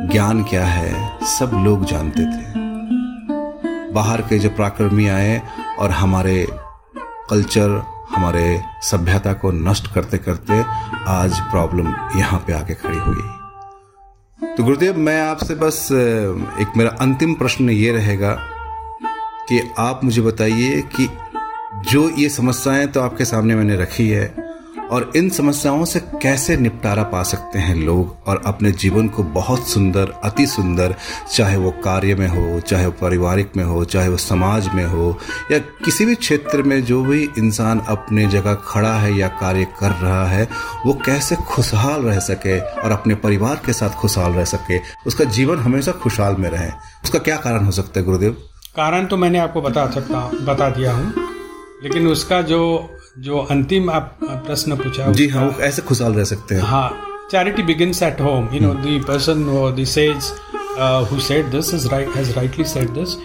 ज्ञान 0.08 0.44
क्या 0.44 0.66
है? 0.66 1.18
सब 1.24 1.50
लोग 1.54 1.84
जानते 1.84 2.22
थे। 2.22 2.52
बाहर 3.92 4.20
के 4.20 4.38
जो 4.38 4.50
प्राक्रमी 4.50 5.08
आए 5.08 5.42
और 5.78 5.90
हमारे 5.90 6.48
कल्चर 7.30 7.91
हमारे 8.14 8.62
सभ्यता 8.82 9.32
को 9.32 9.50
नष्ट 9.50 9.92
करते 9.94 10.18
करते 10.18 10.62
आज 11.08 11.40
प्रॉब्लम 11.40 11.88
यहाँ 12.18 12.44
पे 12.46 12.52
आके 12.52 12.74
खड़ी 12.74 12.98
हुई। 12.98 14.54
तो 14.56 14.64
गुरुदेव, 14.64 14.96
मैं 14.96 15.20
आपसे 15.28 15.54
बस 15.54 15.88
एक 16.60 16.72
मेरा 16.76 16.90
अंतिम 17.00 17.34
प्रश्न 17.34 17.70
ये 17.70 17.92
रहेगा 17.92 18.32
कि 19.48 19.60
आप 19.78 20.04
मुझे 20.04 20.22
बताइए 20.22 20.80
कि 20.96 21.08
जो 21.90 22.08
ये 22.10 22.28
समस्याएँ 22.28 22.86
तो 22.86 23.00
आपके 23.00 23.24
सामने 23.24 23.54
मैंने 23.54 23.76
रखी 23.76 24.08
है 24.08 24.26
और 24.92 25.10
इन 25.16 25.28
समस्याओं 25.30 25.84
से 25.84 26.00
कैसे 26.22 26.56
निपटारा 26.56 27.02
पा 27.02 27.22
सकते 27.22 27.58
हैं 27.58 27.74
लोग 27.74 28.28
और 28.28 28.42
अपने 28.46 28.72
जीवन 28.72 29.08
को 29.08 29.22
बहुत 29.22 29.68
सुंदर, 29.68 30.12
अति 30.24 30.46
सुंदर, 30.46 30.94
चाहे 31.34 31.56
वो 31.56 31.70
कार्य 31.84 32.14
में 32.14 32.26
हो, 32.28 32.60
चाहे 32.60 32.86
वो 32.86 32.92
पारिवारिक 32.92 33.56
में 33.56 33.64
हो, 33.64 33.84
चाहे 33.84 34.08
वो 34.08 34.16
समाज 34.16 34.68
में 34.74 34.84
हो, 34.84 35.18
या 35.52 35.58
किसी 35.84 36.06
भी 36.06 36.14
क्षेत्र 36.14 36.62
में 36.62 36.84
जो 36.84 37.02
भी 37.02 37.22
इंसान 37.38 37.80
अपने 37.88 38.26
जगह 38.26 38.54
खड़ा 38.64 38.92
है 38.94 39.14
या 39.14 39.28
कार्य 39.40 39.66
कर 39.80 39.90
रहा 39.92 40.26
है, 40.26 40.48
वो 40.86 40.94
कैसे 41.06 41.36
खुशहाल 41.48 42.02
रह 42.02 42.18
सके 42.20 42.58
और 42.60 42.90
अपने 42.90 43.14
परिवार 43.14 43.60
के 43.66 43.72
साथ 43.72 43.90
खुशहाल 43.90 44.32
रह 44.32 44.44
सके, 44.44 44.80
उसका 45.06 45.24
जीवन 45.24 45.58
हमेशा 45.58 45.92
खुशहाल 45.92 46.36
में 46.38 46.48
रहे। 46.50 46.70
उसका 47.04 47.18
क्या 47.18 47.36
कारण 47.36 47.64
हो 47.64 47.70
सकता 47.70 48.00
है, 48.00 48.06
गुरुदेव? 48.06 48.36
कारण 48.76 49.06
तो 49.06 49.16
मैंने 49.16 49.38
आपको 49.38 49.62
बता 49.62 49.86
सकता, 49.90 50.30
बता 50.44 50.68
दिया 50.70 50.92
हूँ, 50.92 51.12
लेकिन 51.82 52.06
उसका 52.06 52.42
जो 52.42 52.60
जो 53.18 53.38
अंतिम 53.50 53.90
आप 53.90 54.18
प्रश्न 54.22 54.76
पूछा 54.76 55.10
जी 55.12 55.26
हाँ 55.28 55.44
वो 55.46 55.60
ऐसे 55.62 55.82
खुशहाल 55.82 56.12
रह 56.14 56.24
सकते 56.24 56.54
हैं। 56.54 56.62
हाँ 56.62 57.08
at 57.32 58.20
home. 58.20 58.46
You 58.52 58.60
know 58.60 58.74
the 58.84 59.00
person 59.00 59.48
or 59.48 59.72
the 59.72 59.84
sage 59.84 60.28
uh, 60.78 61.04
who 61.04 61.20
said 61.20 61.50
this 61.50 61.72
is 61.72 61.86
right 61.92 62.08
has 62.16 62.34
rightly 62.36 62.64
said 62.64 62.94
this. 62.94 63.16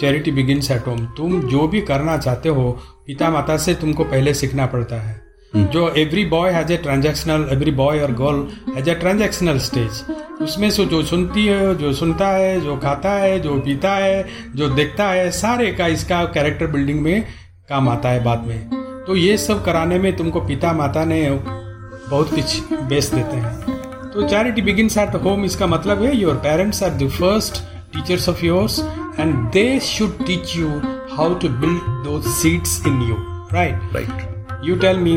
Charity 0.00 0.30
begins 0.30 0.70
at 0.70 0.88
home. 0.88 1.02
तुम 1.16 1.40
जो 1.48 1.66
भी 1.68 1.80
करना 1.80 2.16
चाहते 2.18 2.48
हो 2.48 2.70
पिता 3.06 3.30
माता 3.30 3.56
से 3.56 3.74
तुमको 3.74 4.04
पहले 4.04 4.34
सीखना 4.34 4.66
पड़ता 4.66 5.00
है। 5.02 5.20
जो 5.56 5.88
every 5.98 6.24
boy 6.24 6.50
has 6.50 6.72
a 6.72 6.76
transactional 6.76 7.48
every 7.52 7.70
boy 7.70 8.00
और 8.00 8.12
girl 8.12 8.74
has 8.74 8.90
a 8.90 8.94
transactional 8.94 9.58
stage 9.58 10.02
उसमें 10.42 10.70
से 10.70 10.86
जो 10.86 11.02
सुनती 11.02 11.46
है 11.46 11.74
जो 11.74 11.92
सुनता 11.92 12.28
है 12.28 12.60
जो 12.60 12.76
खाता 12.76 13.10
है 13.10 13.38
जो 13.40 13.60
पीता 13.60 13.94
है 13.94 14.26
जो 14.56 14.68
देखता 14.70 15.10
है 15.10 15.30
सारे 15.30 15.72
का 15.72 15.86
इसका 15.86 16.24
कैरेक्टर 16.34 16.66
बिल्डिंग 16.66 17.00
में 17.00 17.24
काम 17.68 17.88
आता 17.88 18.08
है 18.08 18.24
बाद 18.24 18.46
में। 18.46 18.87
तो 19.08 19.14
ये 19.16 19.36
सब 19.38 19.64
कराने 19.64 19.98
में 19.98 20.16
तुमको 20.16 20.40
पिता 20.40 20.72
माता 20.72 21.04
ने 21.04 21.18
बहुत 21.30 22.30
कुछ 22.30 22.72
बेच 22.88 23.04
देते 23.04 23.36
हैं। 23.36 24.10
तो 24.10 24.26
चैरिटी 24.28 24.62
बिगिन 24.62 24.88
एट 24.98 25.14
होम 25.14 25.44
इसका 25.44 25.66
मतलब 25.66 26.02
है 26.02 26.16
your 26.16 26.34
parents 26.36 26.82
are 26.82 26.90
the 26.94 27.08
first 27.08 27.62
teachers 27.92 28.28
of 28.28 28.44
yours 28.44 28.78
and 29.20 29.34
they 29.50 29.62
should 29.80 30.18
teach 30.26 30.56
you 30.56 30.68
how 31.12 31.34
to 31.34 31.48
build 31.48 31.86
those 32.04 32.20
seeds 32.30 32.76
in 32.86 33.00
you 33.02 33.14
right 33.52 33.94
right 33.94 34.66
you 34.66 34.76
tell 34.76 34.98
me 34.98 35.16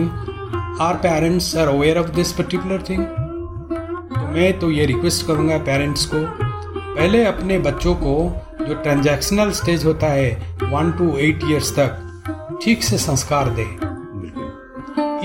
our 0.83 0.99
parents 1.03 1.55
are 1.55 1.67
aware 1.67 1.97
of 1.97 2.09
this 2.09 2.31
particular 2.31 2.83
thing 2.89 3.01
मैं 4.35 4.53
तो 4.59 4.69
ये 4.71 4.85
request 4.85 5.25
करूँगा 5.27 5.57
parents 5.63 6.05
को 6.05 6.23
पहले 6.39 7.25
अपने 7.25 7.59
बच्चों 7.59 7.95
को 7.95 8.15
जो 8.61 8.73
ट्रांजैक्शनल 8.73 9.51
स्टेज 9.51 9.85
होता 9.85 10.07
है 10.07 10.31
वन 10.63 10.91
टू 10.91 11.17
एट 11.17 11.43
ईयर्स 11.43 11.73
तक 11.75 12.07
ठीक 12.63 12.83
से 12.83 12.97
संस्कार 12.97 13.49
दे। 13.59 13.63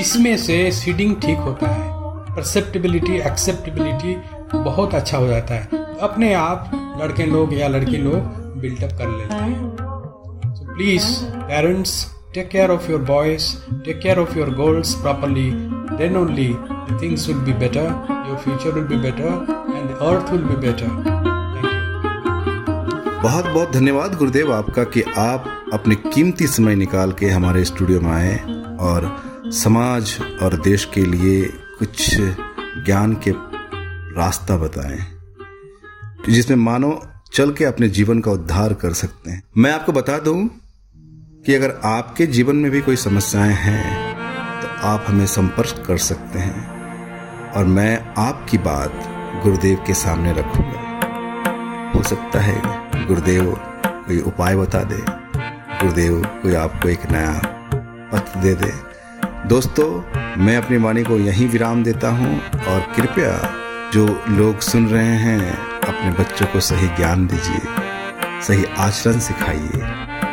इसमें 0.01 0.37
से 0.37 0.55
सीडिंग 0.72 1.14
ठीक 1.22 1.38
होता 1.38 1.68
है 1.68 2.35
परसेप्टेबिलिटी 2.37 3.16
एक्सेप्टेबिलिटी 3.20 4.14
बहुत 4.55 4.94
अच्छा 4.94 5.18
हो 5.18 5.27
जाता 5.27 5.55
है। 5.55 5.85
अपने 6.03 6.33
आप 6.35 6.70
लड़के 7.01 7.27
लोग 7.27 7.55
या 7.55 7.68
लड़की 7.68 7.96
लोग 7.99 8.61
बिल्डअप 8.61 8.96
कर 8.99 9.09
लेते 9.09 9.35
हैं। 9.35 10.55
So 10.55 10.75
please 10.75 11.07
parents 11.25 11.94
take 12.35 12.49
care 12.49 12.70
of 12.70 12.90
your 12.90 13.03
boys 13.11 13.53
take 13.85 14.01
care 14.01 14.18
of 14.18 14.38
your 14.38 14.51
girls 14.55 14.94
properly 15.03 15.51
then 15.96 16.16
only 16.16 16.49
things 17.03 17.29
will 17.29 17.38
be 17.38 17.53
better 17.61 17.87
your 18.29 18.38
future 18.44 18.70
will 18.70 18.87
be 18.87 19.03
better 19.03 19.31
and 19.77 19.90
earth 19.90 20.33
will 20.33 20.42
be 20.44 20.57
better 20.66 21.14
बहुत 23.22 23.46
बहुत 23.46 23.70
धन्यवाद 23.72 24.14
गुरुदेव 24.14 24.52
आपका 24.55 24.85
कि 24.85 25.02
आप 25.18 25.44
अपने 25.72 25.94
कीमती 25.94 26.46
समय 26.46 26.74
निकाल 26.74 27.12
के 27.12 27.29
हमारे 27.29 27.64
स्टूडियो 27.64 28.00
में 28.00 28.11
आए 28.12 28.37
और 28.81 29.50
समाज 29.55 30.16
और 30.42 30.57
देश 30.61 30.85
के 30.94 31.05
लिए 31.07 31.42
कुछ 31.79 32.14
ज्ञान 32.87 33.14
के 33.26 33.33
रास्ता 34.16 34.57
बताएँ, 34.57 34.98
जिसमें 36.29 36.57
मानो 36.57 37.00
चल 37.33 37.52
के 37.52 37.64
अपने 37.64 37.88
जीवन 37.88 38.20
का 38.20 38.31
उद्धार 38.31 38.74
कर 38.74 38.92
सकते 38.92 39.31
हैं। 39.31 39.42
मैं 39.57 39.72
आपको 39.72 39.92
बता 39.92 40.18
दूँ 40.18 40.48
कि 41.46 41.55
अगर 41.55 41.79
आपके 41.85 42.26
जीवन 42.26 42.57
में 42.57 42.70
भी 42.70 42.81
कोई 42.81 42.96
समस्याएँ 42.96 43.55
हैं 43.55 44.14
तो 44.62 44.68
आप 44.88 45.05
हमें 45.09 45.26
संपर्क 45.26 45.85
कर 45.87 45.98
सकते 45.98 46.38
हैं 46.38 47.52
और 47.52 47.64
मैं 47.66 48.14
आपकी 48.18 48.59
बात 48.59 49.02
गुरुदेव 49.44 49.85
के 49.87 49.94
सामने 49.94 50.33
रखूँगा। 50.33 50.85
हो 51.94 52.02
सकता 52.02 52.40
है 52.40 52.85
गुरुदेव, 53.09 53.61
कोई 53.87 54.21
उपाय 54.21 54.57
बता 54.57 54.79
दे। 54.79 55.03
गुरुदेव, 55.81 56.27
कोई 56.42 56.55
आपको 56.55 56.88
एक 56.88 57.11
नया 57.11 57.40
पत्र 58.12 58.40
दे 58.40 58.55
दे। 58.55 58.73
दोस्तों, 59.49 60.03
मैं 60.42 60.57
अपनी 60.57 60.77
वाणी 60.77 61.03
को 61.03 61.16
यहीं 61.16 61.49
विराम 61.49 61.85
देता 61.85 62.09
हूँ 62.09 62.42
और 62.42 62.92
कृपया 62.97 63.55
जो 63.92 64.25
लोग 64.29 64.61
सुन 64.61 64.88
रहे 64.88 65.16
हैं, 65.16 65.59
अपने 65.81 66.11
बच्चों 66.11 66.47
को 66.47 66.61
सही 66.61 66.88
ज्ञान 66.88 67.27
दीजिए, 67.27 67.61
सही 68.42 68.64
आचरण 68.79 69.19
सिखाइए। 69.19 69.71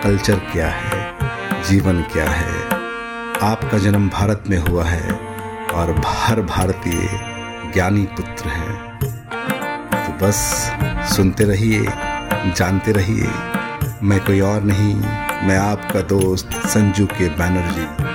कल्चर 0.03 0.35
क्या 0.35 0.69
है? 0.69 1.17
जीवन 1.63 2.01
क्या 2.01 2.29
है? 2.29 2.67
आपका 3.43 3.77
जन्म 3.77 4.09
भारत 4.09 4.43
में 4.49 4.57
हुआ 4.57 4.85
है 4.85 5.11
और 5.73 6.01
हर 6.05 6.41
भारतीय 6.41 7.09
ज्ञानी 7.73 8.03
पुत्र 8.03 8.49
है। 8.49 8.99
तो 10.07 10.25
बस 10.25 10.71
सुनते 11.15 11.43
रहिए। 11.43 12.12
जानते 12.57 12.91
रहिए। 12.91 13.27
मैं 14.03 14.19
कोई 14.19 14.39
और 14.39 14.63
नहीं 14.63 14.95
मैं 15.47 15.57
आपका 15.57 16.01
दोस्त 16.01 16.49
संजू 16.53 17.05
के 17.05 17.29
बैनर्जी। 17.29 18.12